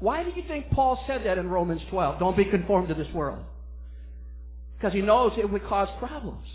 Why 0.00 0.22
do 0.22 0.30
you 0.34 0.42
think 0.48 0.70
Paul 0.70 1.02
said 1.06 1.26
that 1.26 1.38
in 1.38 1.50
Romans 1.50 1.82
12? 1.90 2.18
Don't 2.18 2.36
be 2.36 2.46
conformed 2.46 2.88
to 2.88 2.94
this 2.94 3.12
world. 3.12 3.44
Because 4.76 4.94
he 4.94 5.02
knows 5.02 5.32
it 5.36 5.50
would 5.50 5.66
cause 5.66 5.88
problems. 5.98 6.46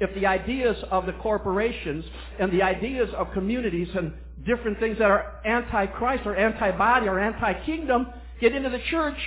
If 0.00 0.14
the 0.14 0.26
ideas 0.26 0.76
of 0.90 1.06
the 1.06 1.12
corporations 1.14 2.04
and 2.38 2.52
the 2.52 2.62
ideas 2.62 3.08
of 3.16 3.32
communities 3.32 3.88
and 3.96 4.12
different 4.46 4.78
things 4.78 4.98
that 4.98 5.10
are 5.10 5.40
anti-Christ 5.44 6.22
or 6.26 6.36
anti-body 6.36 7.08
or 7.08 7.18
anti-kingdom 7.18 8.06
get 8.40 8.54
into 8.54 8.70
the 8.70 8.80
church, 8.90 9.18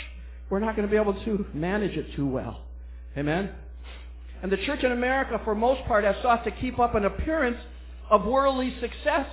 we're 0.49 0.59
not 0.59 0.75
going 0.75 0.87
to 0.87 0.91
be 0.91 0.99
able 0.99 1.13
to 1.25 1.45
manage 1.53 1.97
it 1.97 2.13
too 2.15 2.27
well. 2.27 2.61
Amen? 3.17 3.51
And 4.41 4.51
the 4.51 4.57
church 4.57 4.83
in 4.83 4.91
America, 4.91 5.39
for 5.43 5.53
most 5.53 5.85
part, 5.85 6.03
has 6.03 6.15
sought 6.21 6.43
to 6.45 6.51
keep 6.51 6.79
up 6.79 6.95
an 6.95 7.05
appearance 7.05 7.57
of 8.09 8.25
worldly 8.25 8.75
success 8.79 9.27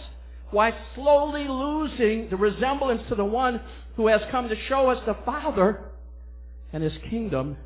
while 0.51 0.73
slowly 0.95 1.47
losing 1.49 2.29
the 2.31 2.37
resemblance 2.37 3.03
to 3.09 3.15
the 3.15 3.25
one 3.25 3.61
who 3.97 4.07
has 4.07 4.21
come 4.31 4.49
to 4.49 4.57
show 4.69 4.91
us 4.91 5.03
the 5.07 5.17
Father 5.25 5.81
and 6.73 6.83
His 6.83 6.93
kingdom. 7.11 7.57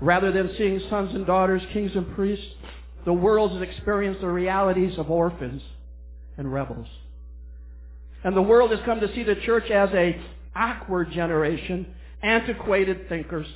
Rather 0.00 0.32
than 0.32 0.54
seeing 0.56 0.80
sons 0.88 1.14
and 1.14 1.26
daughters, 1.26 1.62
kings 1.72 1.92
and 1.94 2.14
priests, 2.14 2.46
the 3.04 3.12
world 3.12 3.52
has 3.52 3.62
experienced 3.62 4.20
the 4.20 4.28
realities 4.28 4.98
of 4.98 5.10
orphans 5.10 5.62
and 6.36 6.52
rebels. 6.52 6.86
And 8.24 8.36
the 8.36 8.42
world 8.42 8.70
has 8.70 8.80
come 8.84 9.00
to 9.00 9.14
see 9.14 9.22
the 9.22 9.36
church 9.36 9.70
as 9.70 9.90
a 9.92 10.20
awkward 10.54 11.10
generation, 11.12 11.86
antiquated 12.22 13.08
thinkers, 13.08 13.46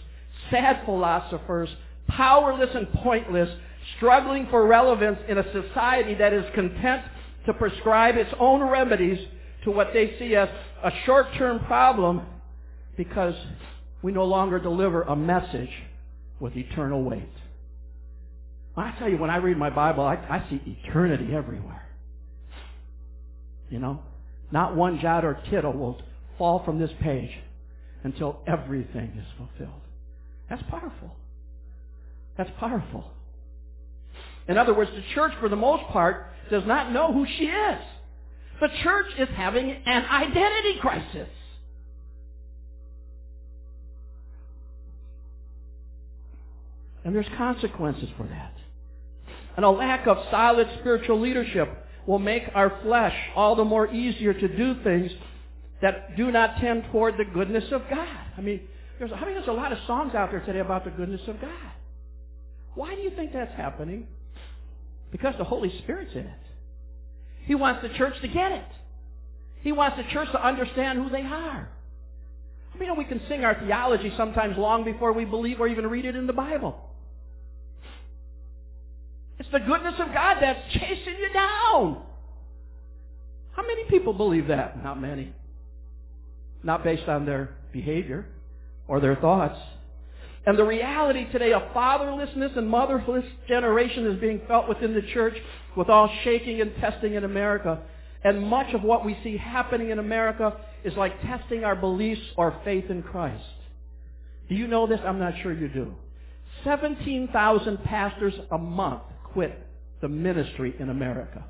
sad 0.51 0.85
philosophers, 0.85 1.69
powerless 2.09 2.71
and 2.75 2.91
pointless, 2.93 3.51
struggling 3.97 4.47
for 4.51 4.67
relevance 4.67 5.19
in 5.29 5.39
a 5.39 5.53
society 5.53 6.15
that 6.15 6.33
is 6.33 6.45
content 6.55 7.03
to 7.47 7.53
prescribe 7.53 8.17
its 8.17 8.33
own 8.39 8.63
remedies 8.63 9.19
to 9.65 9.71
what 9.71 9.93
they 9.93 10.17
see 10.19 10.35
as 10.37 10.49
a 10.83 10.91
short-term 11.05 11.65
problem 11.67 12.23
because 12.97 13.35
we 14.03 14.13
no 14.13 14.25
longer 14.25 14.59
deliver 14.59 15.03
a 15.03 15.17
message 15.17 15.71
with 16.41 16.57
eternal 16.57 17.03
weight. 17.03 17.29
I 18.77 18.93
tell 18.99 19.09
you, 19.09 19.19
when 19.19 19.31
I 19.31 19.37
read 19.37 19.57
my 19.57 19.71
Bible, 19.71 20.05
I, 20.05 20.15
I 20.15 20.49
see 20.51 20.61
eternity 20.85 21.35
everywhere. 21.35 21.87
You 23.71 23.79
know? 23.79 24.01
Not 24.55 24.77
one 24.77 25.01
jot 25.01 25.25
or 25.25 25.37
tittle 25.51 25.73
will 25.73 26.01
fall 26.39 26.65
from 26.65 26.79
this 26.79 26.93
page 27.03 27.33
until 28.05 28.39
everything 28.47 29.13
is 29.19 29.27
fulfilled. 29.37 29.81
That's 30.49 30.63
powerful. 30.71 31.17
That's 32.39 32.51
powerful. 32.61 33.11
In 34.47 34.57
other 34.57 34.73
words, 34.73 34.93
the 34.95 35.03
church, 35.13 35.33
for 35.41 35.49
the 35.49 35.57
most 35.57 35.83
part, 35.89 36.29
does 36.53 36.63
not 36.67 36.93
know 36.93 37.13
who 37.13 37.27
she 37.37 37.47
is. 37.47 37.81
The 38.61 38.69
church 38.85 39.07
is 39.19 39.29
having 39.35 39.71
an 39.71 40.05
identity 40.05 40.79
crisis. 40.81 41.29
And 47.05 47.13
there's 47.13 47.27
consequences 47.37 48.09
for 48.17 48.23
that. 48.23 48.55
And 49.57 49.65
a 49.65 49.71
lack 49.71 50.07
of 50.07 50.17
solid 50.31 50.69
spiritual 50.79 51.21
leadership 51.21 51.84
will 52.07 52.19
make 52.19 52.45
our 52.55 52.79
flesh 52.83 53.17
all 53.35 53.57
the 53.57 53.65
more 53.65 53.93
easier 53.93 54.35
to 54.35 54.57
do 54.57 54.83
things 54.83 55.11
that 55.83 56.17
do 56.17 56.31
not 56.31 56.59
tend 56.59 56.85
toward 56.93 57.17
the 57.17 57.25
goodness 57.25 57.65
of 57.73 57.83
God. 57.91 58.19
I 58.37 58.41
mean, 58.41 58.61
there's, 58.99 59.11
I 59.13 59.25
mean, 59.25 59.35
there's 59.35 59.49
a 59.49 59.53
lot 59.53 59.73
of 59.73 59.79
songs 59.87 60.15
out 60.15 60.31
there 60.31 60.41
today 60.41 60.61
about 60.61 60.85
the 60.85 60.91
goodness 60.91 61.23
of 61.27 61.41
God. 61.41 61.73
Why 62.75 62.95
do 62.95 63.01
you 63.01 63.11
think 63.11 63.33
that's 63.33 63.55
happening? 63.55 64.07
Because 65.11 65.35
the 65.39 65.45
Holy 65.45 65.77
Spirit's 65.81 66.13
in 66.13 66.21
it. 66.21 66.39
He 67.45 67.55
wants 67.55 67.83
the 67.83 67.91
church 67.91 68.15
to 68.21 68.29
get 68.29 68.53
it. 68.53 68.65
He 69.63 69.73
wants 69.73 69.97
the 69.97 70.05
church 70.13 70.31
to 70.33 70.45
understand 70.45 70.99
who 70.99 71.11
they 71.11 71.23
are. 71.23 71.69
I 72.75 72.79
mean, 72.79 72.97
we 72.97 73.05
can 73.05 73.21
sing 73.29 73.45
our 73.45 73.55
theology 73.55 74.13
sometimes 74.17 74.59
long 74.59 74.85
before 74.85 75.13
we 75.13 75.25
believe 75.25 75.61
or 75.61 75.69
even 75.69 75.87
read 75.87 76.05
it 76.05 76.17
in 76.17 76.27
the 76.27 76.33
Bible. 76.33 76.79
The 79.55 79.61
goodness 79.61 79.95
of 80.01 80.13
God 80.13 80.39
that's 80.41 80.59
chasing 80.73 81.15
you 81.21 81.33
down. 81.33 82.03
How 83.53 83.63
many 83.63 83.85
people 83.85 84.13
believe 84.13 84.49
that? 84.49 84.83
Not 84.83 85.01
many. 85.01 85.33
Not 86.65 86.83
based 86.83 87.09
on 87.09 87.25
their 87.25 87.51
behavior 87.73 88.27
or 88.89 88.99
their 88.99 89.15
thoughts. 89.15 89.57
And 90.45 90.59
the 90.59 90.65
reality 90.65 91.31
today 91.31 91.53
of 91.53 91.63
fatherlessness 91.73 92.59
and 92.59 92.69
motherless 92.69 93.25
generation 93.47 94.09
is 94.09 94.21
being 94.21 94.41
felt 94.49 94.69
within 94.69 94.93
the 94.93 95.03
church 95.03 95.37
with 95.77 95.89
all 95.89 96.11
shaking 96.25 96.61
and 96.61 96.75
testing 96.81 97.15
in 97.15 97.23
America. 97.23 97.81
And 98.25 98.43
much 98.45 98.75
of 98.75 98.83
what 98.83 99.05
we 99.05 99.17
see 99.23 99.37
happening 99.37 99.91
in 99.91 100.01
America 100.01 100.57
is 100.83 100.97
like 100.97 101.23
testing 101.23 101.63
our 101.63 101.77
beliefs 101.77 102.23
or 102.37 102.59
faith 102.65 102.91
in 102.91 103.05
Christ. 103.05 103.45
Do 104.49 104.57
you 104.57 104.67
know 104.67 104.89
this? 104.89 104.99
I'm 105.05 105.21
not 105.21 105.35
sure 105.45 105.53
you 105.53 105.69
do. 105.69 105.95
17,000 106.65 107.85
pastors 107.85 108.35
a 108.51 108.59
month 108.59 109.03
quit 109.35 109.59
the 110.01 110.09
ministry 110.09 110.75
in 110.79 110.89
America. 110.89 111.45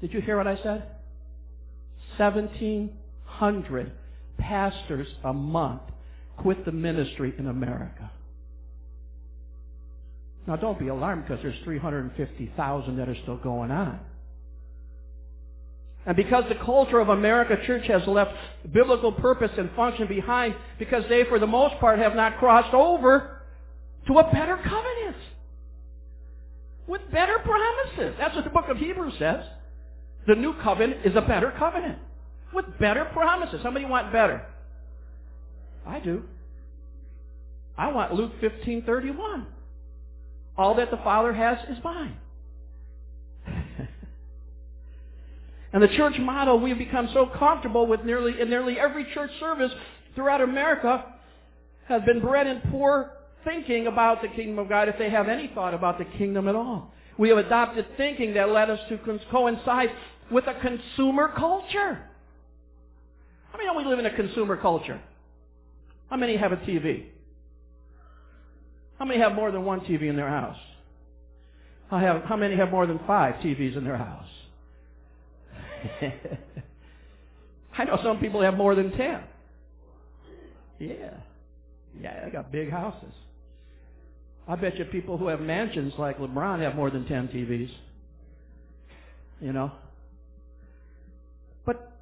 Did 0.00 0.12
you 0.12 0.20
hear 0.20 0.36
what 0.36 0.48
I 0.48 0.56
said? 0.56 0.82
1,700 2.16 3.92
pastors 4.38 5.06
a 5.24 5.32
month 5.32 5.82
quit 6.38 6.64
the 6.64 6.72
ministry 6.72 7.32
in 7.38 7.46
America. 7.46 8.10
Now 10.46 10.56
don't 10.56 10.78
be 10.78 10.88
alarmed 10.88 11.24
because 11.26 11.42
there's 11.42 11.58
350,000 11.64 12.96
that 12.96 13.08
are 13.08 13.16
still 13.22 13.36
going 13.36 13.70
on. 13.70 14.00
And 16.06 16.16
because 16.16 16.44
the 16.48 16.54
culture 16.64 17.00
of 17.00 17.08
America 17.08 17.56
church 17.66 17.86
has 17.88 18.06
left 18.06 18.32
biblical 18.72 19.10
purpose 19.10 19.50
and 19.58 19.70
function 19.72 20.06
behind 20.06 20.54
because 20.78 21.02
they 21.08 21.24
for 21.24 21.40
the 21.40 21.48
most 21.48 21.80
part 21.80 21.98
have 21.98 22.14
not 22.14 22.38
crossed 22.38 22.72
over 22.72 23.40
to 24.06 24.18
a 24.18 24.32
better 24.32 24.56
covenant. 24.56 25.16
With 26.86 27.02
better 27.10 27.38
promises. 27.38 28.14
That's 28.18 28.34
what 28.34 28.44
the 28.44 28.50
book 28.50 28.68
of 28.68 28.76
Hebrews 28.76 29.14
says. 29.18 29.44
The 30.26 30.34
new 30.34 30.54
covenant 30.62 31.04
is 31.04 31.16
a 31.16 31.20
better 31.20 31.52
covenant. 31.58 31.98
With 32.52 32.66
better 32.78 33.04
promises. 33.06 33.60
Many 33.64 33.84
want 33.84 34.12
better? 34.12 34.44
I 35.86 36.00
do. 36.00 36.22
I 37.78 37.92
want 37.92 38.14
Luke 38.14 38.32
15:31. 38.40 39.46
All 40.56 40.74
that 40.76 40.90
the 40.90 40.96
Father 40.98 41.32
has 41.32 41.58
is 41.68 41.82
mine. 41.84 42.16
and 45.72 45.82
the 45.82 45.88
church 45.88 46.18
model 46.18 46.58
we've 46.58 46.78
become 46.78 47.08
so 47.12 47.26
comfortable 47.38 47.86
with 47.86 48.04
nearly 48.04 48.40
in 48.40 48.48
nearly 48.48 48.78
every 48.78 49.04
church 49.12 49.30
service 49.38 49.72
throughout 50.14 50.40
America 50.40 51.04
has 51.88 52.02
been 52.02 52.20
bred 52.20 52.46
in 52.46 52.60
poor 52.70 53.12
thinking 53.46 53.86
about 53.86 54.20
the 54.22 54.28
kingdom 54.28 54.58
of 54.58 54.68
God 54.68 54.88
if 54.88 54.98
they 54.98 55.08
have 55.08 55.28
any 55.28 55.50
thought 55.54 55.72
about 55.72 55.98
the 55.98 56.04
kingdom 56.04 56.48
at 56.48 56.56
all. 56.56 56.92
We 57.16 57.28
have 57.30 57.38
adopted 57.38 57.86
thinking 57.96 58.34
that 58.34 58.50
led 58.50 58.68
us 58.68 58.80
to 58.88 58.98
coincide 59.30 59.90
with 60.30 60.44
a 60.48 60.54
consumer 60.60 61.32
culture. 61.34 62.02
How 63.52 63.56
many 63.56 63.66
know 63.66 63.74
we 63.74 63.84
live 63.84 64.00
in 64.00 64.06
a 64.06 64.14
consumer 64.14 64.56
culture? 64.56 65.00
How 66.10 66.16
many 66.16 66.36
have 66.36 66.52
a 66.52 66.56
TV? 66.56 67.06
How 68.98 69.04
many 69.04 69.20
have 69.20 69.32
more 69.32 69.52
than 69.52 69.64
one 69.64 69.80
TV 69.80 70.10
in 70.10 70.16
their 70.16 70.28
house? 70.28 70.58
Have, 71.90 72.24
how 72.24 72.36
many 72.36 72.56
have 72.56 72.70
more 72.70 72.86
than 72.86 72.98
five 73.06 73.36
TVs 73.36 73.76
in 73.76 73.84
their 73.84 73.96
house? 73.96 74.26
I 77.78 77.84
know 77.84 78.00
some 78.02 78.18
people 78.18 78.42
have 78.42 78.54
more 78.54 78.74
than 78.74 78.90
ten. 78.96 79.22
Yeah. 80.80 81.14
Yeah, 82.00 82.24
they 82.24 82.30
got 82.30 82.50
big 82.50 82.70
houses. 82.70 83.12
I 84.48 84.56
bet 84.56 84.78
you 84.78 84.84
people 84.84 85.18
who 85.18 85.26
have 85.28 85.40
mansions 85.40 85.94
like 85.98 86.18
LeBron 86.18 86.60
have 86.60 86.76
more 86.76 86.90
than 86.90 87.06
ten 87.06 87.28
TVs. 87.28 87.70
You 89.40 89.52
know? 89.52 89.72
But 91.64 91.92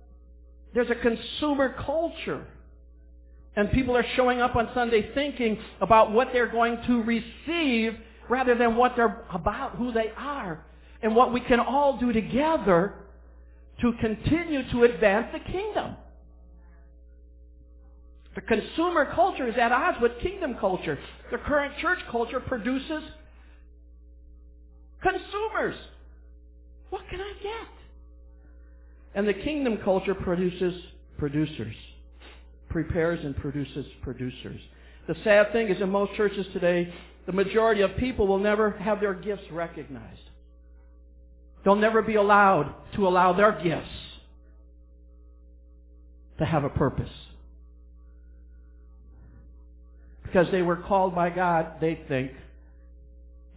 there's 0.74 0.90
a 0.90 0.94
consumer 0.94 1.74
culture 1.84 2.46
and 3.56 3.70
people 3.72 3.96
are 3.96 4.04
showing 4.16 4.40
up 4.40 4.56
on 4.56 4.68
Sunday 4.74 5.12
thinking 5.14 5.58
about 5.80 6.12
what 6.12 6.28
they're 6.32 6.50
going 6.50 6.78
to 6.86 7.02
receive 7.02 7.96
rather 8.28 8.54
than 8.54 8.76
what 8.76 8.94
they're 8.96 9.24
about, 9.32 9.76
who 9.76 9.92
they 9.92 10.10
are, 10.16 10.64
and 11.02 11.14
what 11.14 11.32
we 11.32 11.40
can 11.40 11.60
all 11.60 11.98
do 11.98 12.12
together 12.12 12.94
to 13.80 13.92
continue 14.00 14.68
to 14.70 14.84
advance 14.84 15.28
the 15.32 15.52
kingdom. 15.52 15.96
The 18.34 18.40
consumer 18.40 19.12
culture 19.14 19.48
is 19.48 19.54
at 19.56 19.72
odds 19.72 19.98
with 20.00 20.12
kingdom 20.20 20.56
culture. 20.58 20.98
The 21.30 21.38
current 21.38 21.74
church 21.78 22.00
culture 22.10 22.40
produces 22.40 23.02
consumers. 25.02 25.76
What 26.90 27.02
can 27.08 27.20
I 27.20 27.32
get? 27.42 27.68
And 29.14 29.28
the 29.28 29.34
kingdom 29.34 29.78
culture 29.84 30.14
produces 30.14 30.74
producers 31.18 31.76
prepares 32.74 33.24
and 33.24 33.36
produces 33.36 33.86
producers. 34.02 34.60
The 35.06 35.14
sad 35.22 35.52
thing 35.52 35.68
is 35.68 35.80
in 35.80 35.90
most 35.90 36.12
churches 36.14 36.44
today, 36.52 36.92
the 37.24 37.30
majority 37.30 37.82
of 37.82 37.96
people 37.98 38.26
will 38.26 38.40
never 38.40 38.72
have 38.72 38.98
their 39.00 39.14
gifts 39.14 39.44
recognized. 39.52 40.20
They'll 41.64 41.76
never 41.76 42.02
be 42.02 42.16
allowed 42.16 42.74
to 42.96 43.06
allow 43.06 43.32
their 43.32 43.52
gifts 43.62 43.88
to 46.38 46.44
have 46.44 46.64
a 46.64 46.68
purpose. 46.68 47.12
Because 50.34 50.50
they 50.50 50.62
were 50.62 50.74
called 50.74 51.14
by 51.14 51.30
God, 51.30 51.74
they 51.80 51.96
think, 52.08 52.32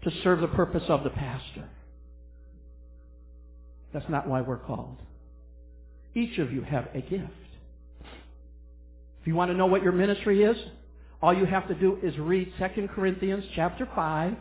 to 0.03 0.11
serve 0.23 0.41
the 0.41 0.47
purpose 0.47 0.83
of 0.89 1.03
the 1.03 1.09
pastor. 1.09 1.67
That's 3.91 4.07
not 4.09 4.27
why 4.27 4.41
we're 4.41 4.57
called. 4.57 4.97
Each 6.13 6.37
of 6.37 6.53
you 6.53 6.61
have 6.61 6.87
a 6.93 7.01
gift. 7.01 7.31
If 9.21 9.25
you 9.25 9.33
want 9.33 9.49
to 9.49 9.57
know 9.57 9.65
what 9.65 9.81
your 9.81 9.91
ministry 9.91 10.43
is, 10.43 10.55
all 11.19 11.33
you 11.33 11.45
have 11.45 11.67
to 11.67 11.73
do 11.73 11.97
is 12.03 12.15
read 12.19 12.53
2 12.59 12.89
Corinthians 12.89 13.43
chapter 13.55 13.89
5, 13.95 14.35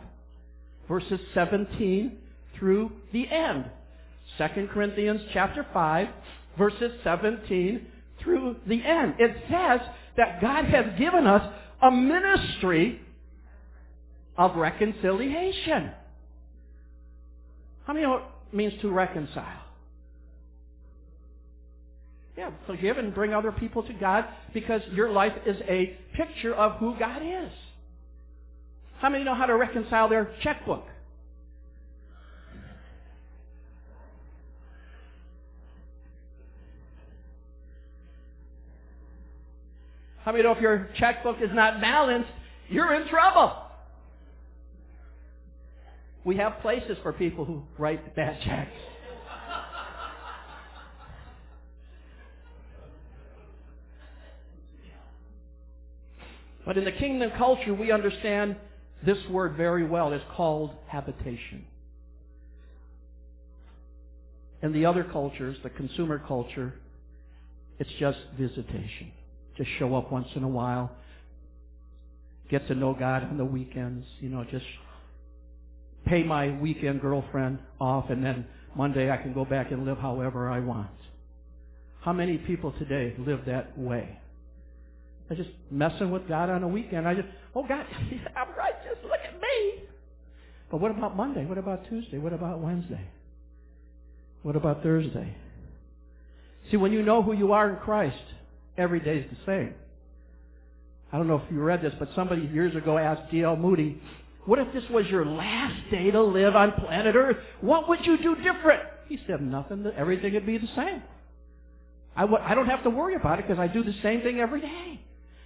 verses 0.87 1.19
17 1.33 2.17
through 2.59 2.91
the 3.13 3.27
end. 3.27 3.65
2 4.37 4.67
Corinthians 4.71 5.21
chapter 5.33 5.65
5, 5.73 6.07
verses 6.55 6.91
17 7.03 7.83
through 8.21 8.57
the 8.67 8.85
end. 8.85 9.15
It 9.17 9.35
says 9.49 9.81
that 10.17 10.39
God 10.39 10.65
has 10.65 10.85
given 10.99 11.25
us 11.25 11.51
a 11.81 11.91
ministry 11.91 13.01
of 14.37 14.55
reconciliation. 14.55 15.91
How 17.85 17.93
many 17.93 18.05
know 18.05 18.17
it 18.17 18.23
means 18.55 18.73
to 18.81 18.91
reconcile? 18.91 19.63
Yeah, 22.37 22.51
forgive 22.67 22.97
and 22.97 23.15
bring 23.15 23.33
other 23.33 23.51
people 23.51 23.81
to 23.83 23.93
God 23.93 24.25
because 24.53 24.81
your 24.93 25.09
life 25.09 25.33
is 25.45 25.57
a 25.67 25.97
picture 26.13 26.53
of 26.53 26.73
who 26.73 26.95
God 26.99 27.21
is. 27.23 27.51
How 28.99 29.09
many 29.09 29.23
know 29.23 29.35
how 29.35 29.47
to 29.47 29.55
reconcile 29.55 30.07
their 30.07 30.31
checkbook? 30.43 30.85
Many 40.27 40.43
know 40.43 40.51
if 40.51 40.61
your 40.61 40.89
checkbook 40.97 41.37
is 41.41 41.49
not 41.53 41.79
balanced, 41.79 42.29
you're 42.67 42.93
in 42.93 43.07
trouble? 43.07 43.53
We 46.25 46.35
have 46.35 46.59
places 46.61 46.97
for 47.01 47.13
people 47.13 47.45
who 47.45 47.63
write 47.77 48.13
bad 48.13 48.41
checks. 48.41 48.71
But 56.65 56.77
in 56.77 56.83
the 56.83 56.91
kingdom 56.91 57.31
culture, 57.37 57.73
we 57.73 57.93
understand 57.93 58.57
this 59.05 59.17
word 59.29 59.55
very 59.55 59.85
well. 59.85 60.11
It's 60.11 60.25
called 60.35 60.71
habitation. 60.87 61.65
In 64.61 64.73
the 64.73 64.85
other 64.85 65.05
cultures, 65.05 65.55
the 65.63 65.69
consumer 65.69 66.21
culture, 66.27 66.73
it's 67.79 67.91
just 67.97 68.19
visitation. 68.37 69.13
Just 69.57 69.69
show 69.79 69.95
up 69.95 70.11
once 70.11 70.27
in 70.35 70.43
a 70.43 70.47
while. 70.47 70.91
Get 72.49 72.67
to 72.67 72.75
know 72.75 72.93
God 72.93 73.23
on 73.23 73.37
the 73.37 73.45
weekends. 73.45 74.05
You 74.19 74.29
know, 74.29 74.45
just 74.49 74.65
pay 76.05 76.23
my 76.23 76.57
weekend 76.59 77.01
girlfriend 77.01 77.59
off 77.79 78.09
and 78.09 78.23
then 78.23 78.45
Monday 78.75 79.11
I 79.11 79.17
can 79.17 79.33
go 79.33 79.43
back 79.43 79.71
and 79.71 79.85
live 79.85 79.97
however 79.97 80.49
I 80.49 80.59
want. 80.59 80.89
How 82.01 82.13
many 82.13 82.37
people 82.37 82.71
today 82.73 83.15
live 83.17 83.41
that 83.47 83.77
way? 83.77 84.19
They're 85.27 85.37
just 85.37 85.49
messing 85.69 86.11
with 86.11 86.27
God 86.27 86.49
on 86.49 86.63
a 86.63 86.67
weekend. 86.67 87.07
I 87.07 87.15
just, 87.15 87.27
oh 87.53 87.63
God, 87.67 87.85
I'm 88.35 88.55
righteous. 88.55 88.97
Look 89.03 89.19
at 89.27 89.41
me. 89.41 89.83
But 90.69 90.79
what 90.79 90.91
about 90.91 91.17
Monday? 91.17 91.45
What 91.45 91.57
about 91.57 91.87
Tuesday? 91.89 92.17
What 92.17 92.33
about 92.33 92.59
Wednesday? 92.59 93.09
What 94.43 94.55
about 94.55 94.83
Thursday? 94.83 95.35
See, 96.71 96.77
when 96.77 96.91
you 96.91 97.01
know 97.01 97.21
who 97.21 97.33
you 97.33 97.51
are 97.53 97.69
in 97.69 97.77
Christ, 97.77 98.15
every 98.77 98.99
day 98.99 99.19
is 99.19 99.25
the 99.31 99.45
same. 99.45 99.73
I 101.11 101.17
don't 101.17 101.27
know 101.27 101.35
if 101.35 101.51
you 101.51 101.61
read 101.61 101.81
this, 101.81 101.93
but 101.99 102.09
somebody 102.15 102.41
years 102.53 102.75
ago 102.75 102.97
asked 102.97 103.31
D.L. 103.31 103.55
Moody, 103.55 104.01
what 104.45 104.59
if 104.59 104.71
this 104.73 104.83
was 104.89 105.05
your 105.07 105.25
last 105.25 105.89
day 105.89 106.11
to 106.11 106.21
live 106.21 106.55
on 106.55 106.71
planet 106.73 107.15
Earth? 107.15 107.37
What 107.61 107.87
would 107.89 108.05
you 108.05 108.17
do 108.17 108.35
different? 108.35 108.83
He 109.07 109.19
said, 109.27 109.41
nothing. 109.41 109.85
Everything 109.97 110.33
would 110.33 110.45
be 110.45 110.57
the 110.57 110.69
same. 110.75 111.01
I 112.15 112.21
w- 112.21 112.41
I 112.43 112.55
don't 112.55 112.67
have 112.67 112.83
to 112.83 112.89
worry 112.89 113.15
about 113.15 113.39
it 113.39 113.47
because 113.47 113.59
I 113.59 113.67
do 113.67 113.83
the 113.83 113.93
same 114.01 114.21
thing 114.21 114.39
every 114.39 114.59
day. 114.59 115.01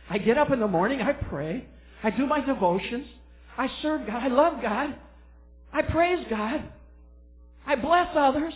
I 0.10 0.18
get 0.18 0.38
up 0.38 0.52
in 0.52 0.60
the 0.60 0.68
morning, 0.68 1.02
I 1.02 1.14
pray, 1.14 1.66
I 2.04 2.10
do 2.10 2.26
my 2.26 2.42
devotions, 2.44 3.06
I 3.58 3.70
serve 3.82 4.08
God, 4.08 4.24
I 4.24 4.28
love 4.28 4.62
God, 4.62 4.96
I 5.74 5.82
praise 5.84 6.26
God, 6.30 6.64
I 7.66 7.76
bless 7.76 8.10
others. 8.16 8.54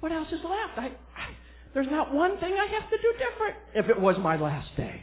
What 0.00 0.12
else 0.12 0.28
is 0.28 0.40
left? 0.42 0.78
I, 0.78 0.92
there's 1.74 1.90
not 1.90 2.14
one 2.14 2.38
thing 2.38 2.54
I 2.54 2.66
have 2.66 2.88
to 2.88 2.96
do 2.96 3.12
different 3.18 3.56
if 3.74 3.88
it 3.90 4.00
was 4.00 4.16
my 4.18 4.36
last 4.36 4.74
day. 4.76 5.02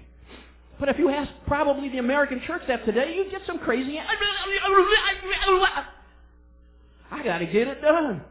But 0.79 0.89
if 0.89 0.97
you 0.97 1.09
ask 1.09 1.29
probably 1.45 1.89
the 1.89 1.99
American 1.99 2.41
church 2.47 2.63
that 2.67 2.85
today, 2.85 3.13
you'd 3.15 3.29
get 3.29 3.41
some 3.45 3.59
crazy. 3.59 3.99
I 7.11 7.23
got 7.23 7.37
to 7.39 7.45
get 7.45 7.67
it 7.67 7.81
done. 7.81 8.23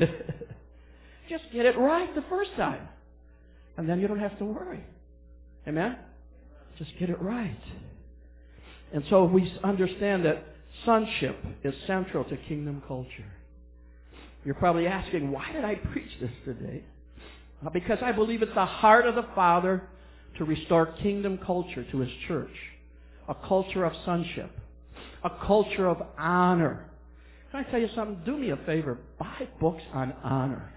Just 1.28 1.44
get 1.52 1.66
it 1.66 1.78
right 1.78 2.12
the 2.14 2.24
first 2.28 2.50
time. 2.56 2.88
And 3.76 3.88
then 3.88 4.00
you 4.00 4.08
don't 4.08 4.18
have 4.18 4.36
to 4.38 4.44
worry. 4.44 4.82
Amen? 5.68 5.96
Just 6.78 6.92
get 6.98 7.10
it 7.10 7.20
right. 7.20 7.60
And 8.92 9.04
so 9.10 9.24
we 9.24 9.52
understand 9.62 10.24
that 10.24 10.44
sonship 10.84 11.38
is 11.62 11.74
central 11.86 12.24
to 12.24 12.36
kingdom 12.36 12.82
culture. 12.88 13.35
You're 14.46 14.54
probably 14.54 14.86
asking, 14.86 15.32
why 15.32 15.52
did 15.52 15.64
I 15.64 15.74
preach 15.74 16.08
this 16.20 16.30
today? 16.44 16.84
Uh, 17.66 17.70
because 17.70 17.98
I 18.00 18.12
believe 18.12 18.42
it's 18.42 18.54
the 18.54 18.64
heart 18.64 19.04
of 19.04 19.16
the 19.16 19.26
Father 19.34 19.82
to 20.38 20.44
restore 20.44 20.86
kingdom 21.02 21.40
culture 21.44 21.84
to 21.90 21.98
His 21.98 22.10
church. 22.28 22.54
A 23.28 23.34
culture 23.34 23.84
of 23.84 23.92
sonship. 24.04 24.52
A 25.24 25.30
culture 25.44 25.88
of 25.88 26.00
honor. 26.16 26.88
Can 27.50 27.64
I 27.64 27.70
tell 27.70 27.80
you 27.80 27.88
something? 27.96 28.22
Do 28.24 28.38
me 28.38 28.50
a 28.50 28.56
favor. 28.58 28.98
Buy 29.18 29.48
books 29.60 29.82
on 29.92 30.14
honor. 30.22 30.72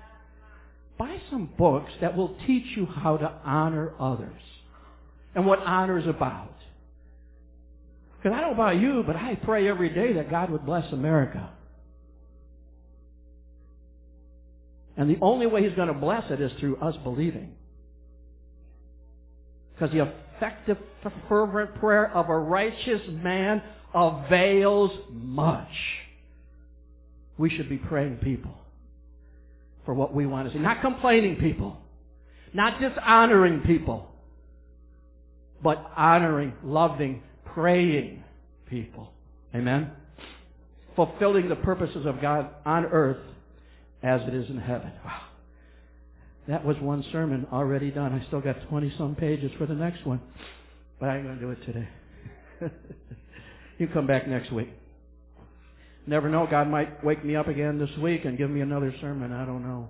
Buy 0.97 1.21
some 1.29 1.51
books 1.55 1.91
that 2.01 2.17
will 2.17 2.35
teach 2.47 2.75
you 2.75 2.87
how 2.87 3.17
to 3.17 3.31
honor 3.45 3.93
others 3.99 4.41
and 5.35 5.45
what 5.45 5.59
honor 5.59 5.99
is 5.99 6.07
about. 6.07 6.55
Because 8.17 8.35
I 8.35 8.41
don't 8.41 8.57
know 8.57 8.63
about 8.63 8.81
you, 8.81 9.03
but 9.05 9.15
I 9.15 9.35
pray 9.35 9.69
every 9.69 9.89
day 9.89 10.13
that 10.13 10.31
God 10.31 10.49
would 10.49 10.65
bless 10.65 10.91
America. 10.91 11.51
And 14.99 15.09
the 15.09 15.17
only 15.21 15.47
way 15.47 15.63
He's 15.63 15.75
going 15.77 15.87
to 15.87 15.93
bless 15.93 16.29
it 16.29 16.41
is 16.41 16.51
through 16.59 16.75
us 16.75 16.93
believing. 17.03 17.53
Because 19.73 19.93
the 19.93 20.11
effective, 20.35 20.77
fervent 21.29 21.73
prayer 21.75 22.11
of 22.13 22.27
a 22.27 22.37
righteous 22.37 23.01
man 23.07 23.63
avails 23.95 24.91
much. 25.09 25.71
We 27.37 27.49
should 27.49 27.69
be 27.69 27.77
praying 27.77 28.17
people 28.17 28.51
for 29.85 29.93
what 29.93 30.13
we 30.13 30.25
want 30.25 30.49
to 30.49 30.53
see. 30.53 30.59
Not 30.59 30.81
complaining 30.81 31.37
people. 31.37 31.77
Not 32.53 32.81
dishonoring 32.81 33.61
people. 33.61 34.05
But 35.63 35.77
honoring, 35.95 36.51
loving, 36.61 37.23
praying 37.45 38.21
people. 38.69 39.13
Amen? 39.55 39.91
Fulfilling 40.97 41.47
the 41.47 41.55
purposes 41.55 42.05
of 42.05 42.19
God 42.19 42.49
on 42.65 42.85
earth 42.87 43.19
as 44.03 44.21
it 44.27 44.33
is 44.33 44.49
in 44.49 44.57
heaven. 44.57 44.91
Wow. 45.05 45.21
That 46.47 46.65
was 46.65 46.77
one 46.79 47.03
sermon 47.11 47.47
already 47.51 47.91
done. 47.91 48.13
I 48.13 48.25
still 48.27 48.41
got 48.41 48.55
20 48.69 48.93
some 48.97 49.15
pages 49.15 49.51
for 49.57 49.65
the 49.65 49.75
next 49.75 50.05
one. 50.05 50.19
But 50.99 51.09
I 51.09 51.17
ain't 51.17 51.25
going 51.25 51.39
to 51.39 51.45
do 51.45 51.51
it 51.51 51.65
today. 51.65 51.87
you 53.77 53.87
come 53.87 54.07
back 54.07 54.27
next 54.27 54.51
week. 54.51 54.69
Never 56.07 56.29
know. 56.29 56.47
God 56.49 56.67
might 56.67 57.03
wake 57.03 57.23
me 57.23 57.35
up 57.35 57.47
again 57.47 57.77
this 57.77 57.95
week 58.01 58.25
and 58.25 58.37
give 58.37 58.49
me 58.49 58.61
another 58.61 58.93
sermon. 58.99 59.31
I 59.31 59.45
don't 59.45 59.63
know. 59.63 59.89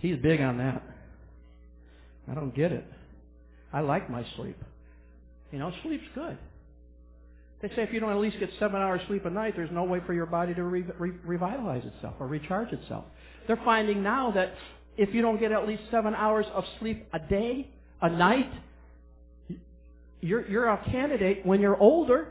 He's 0.00 0.16
big 0.16 0.40
on 0.40 0.58
that. 0.58 0.82
I 2.30 2.34
don't 2.34 2.54
get 2.54 2.72
it. 2.72 2.84
I 3.72 3.80
like 3.80 4.10
my 4.10 4.26
sleep. 4.36 4.56
You 5.52 5.58
know, 5.58 5.72
sleep's 5.82 6.04
good. 6.14 6.36
They 7.60 7.68
say 7.68 7.82
if 7.82 7.92
you 7.92 8.00
don't 8.00 8.12
at 8.12 8.18
least 8.18 8.38
get 8.38 8.50
seven 8.58 8.80
hours 8.80 9.00
sleep 9.08 9.24
a 9.24 9.30
night, 9.30 9.54
there's 9.56 9.70
no 9.72 9.84
way 9.84 10.00
for 10.06 10.14
your 10.14 10.26
body 10.26 10.54
to 10.54 10.62
re- 10.62 10.84
re- 10.98 11.18
revitalize 11.24 11.84
itself 11.84 12.14
or 12.20 12.28
recharge 12.28 12.72
itself. 12.72 13.04
They're 13.46 13.60
finding 13.64 14.02
now 14.02 14.30
that 14.32 14.54
if 14.96 15.14
you 15.14 15.22
don't 15.22 15.40
get 15.40 15.50
at 15.50 15.66
least 15.66 15.82
seven 15.90 16.14
hours 16.14 16.46
of 16.54 16.64
sleep 16.78 17.08
a 17.12 17.18
day, 17.18 17.68
a 18.00 18.10
night, 18.10 18.50
you're, 20.20 20.48
you're 20.48 20.68
a 20.68 20.84
candidate 20.90 21.44
when 21.44 21.60
you're 21.60 21.76
older 21.76 22.28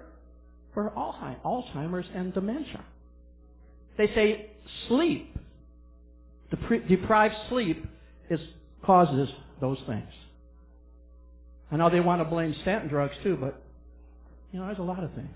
for 0.74 0.92
Alzheimer's 0.92 2.06
and 2.14 2.34
dementia. 2.34 2.84
They 3.98 4.08
say 4.08 4.52
sleep, 4.88 5.36
deprived 6.88 7.36
sleep, 7.50 7.86
is 8.30 8.40
causes 8.86 9.30
those 9.60 9.80
things. 9.88 10.08
I 11.72 11.78
know 11.78 11.90
they 11.90 12.00
want 12.00 12.22
to 12.22 12.26
blame 12.26 12.56
statin 12.62 12.88
drugs 12.88 13.16
too, 13.24 13.38
but 13.40 13.62
you 14.52 14.60
know, 14.60 14.66
there's 14.66 14.80
a 14.80 14.84
lot 14.84 15.04
of 15.04 15.14
things. 15.14 15.30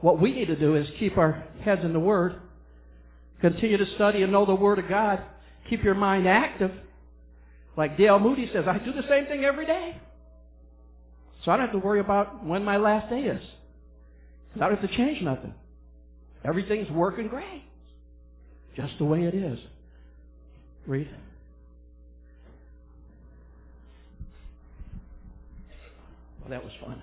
What 0.00 0.20
we 0.20 0.32
need 0.32 0.46
to 0.46 0.56
do 0.56 0.76
is 0.76 0.86
keep 0.98 1.16
our 1.16 1.44
heads 1.62 1.84
in 1.84 1.92
the 1.92 2.00
Word, 2.00 2.36
continue 3.40 3.76
to 3.76 3.94
study 3.94 4.22
and 4.22 4.32
know 4.32 4.44
the 4.44 4.54
Word 4.54 4.78
of 4.78 4.88
God, 4.88 5.22
Keep 5.68 5.82
your 5.82 5.94
mind 5.94 6.28
active. 6.28 6.70
Like 7.76 7.96
D.L. 7.96 8.18
Moody 8.18 8.50
says, 8.52 8.64
I 8.66 8.78
do 8.78 8.92
the 8.92 9.06
same 9.08 9.26
thing 9.26 9.44
every 9.44 9.66
day. 9.66 10.00
So 11.44 11.50
I 11.50 11.56
don't 11.56 11.66
have 11.66 11.80
to 11.80 11.84
worry 11.84 12.00
about 12.00 12.44
when 12.44 12.64
my 12.64 12.76
last 12.76 13.10
day 13.10 13.20
is. 13.20 13.42
I 14.54 14.60
don't 14.60 14.78
have 14.78 14.90
to 14.90 14.96
change 14.96 15.22
nothing. 15.22 15.52
Everything's 16.44 16.90
working 16.90 17.28
great. 17.28 17.64
Just 18.74 18.94
the 18.98 19.04
way 19.04 19.24
it 19.24 19.34
is. 19.34 19.58
Read. 20.86 21.08
Well, 26.40 26.50
that 26.50 26.64
was 26.64 26.72
fun. 26.80 27.02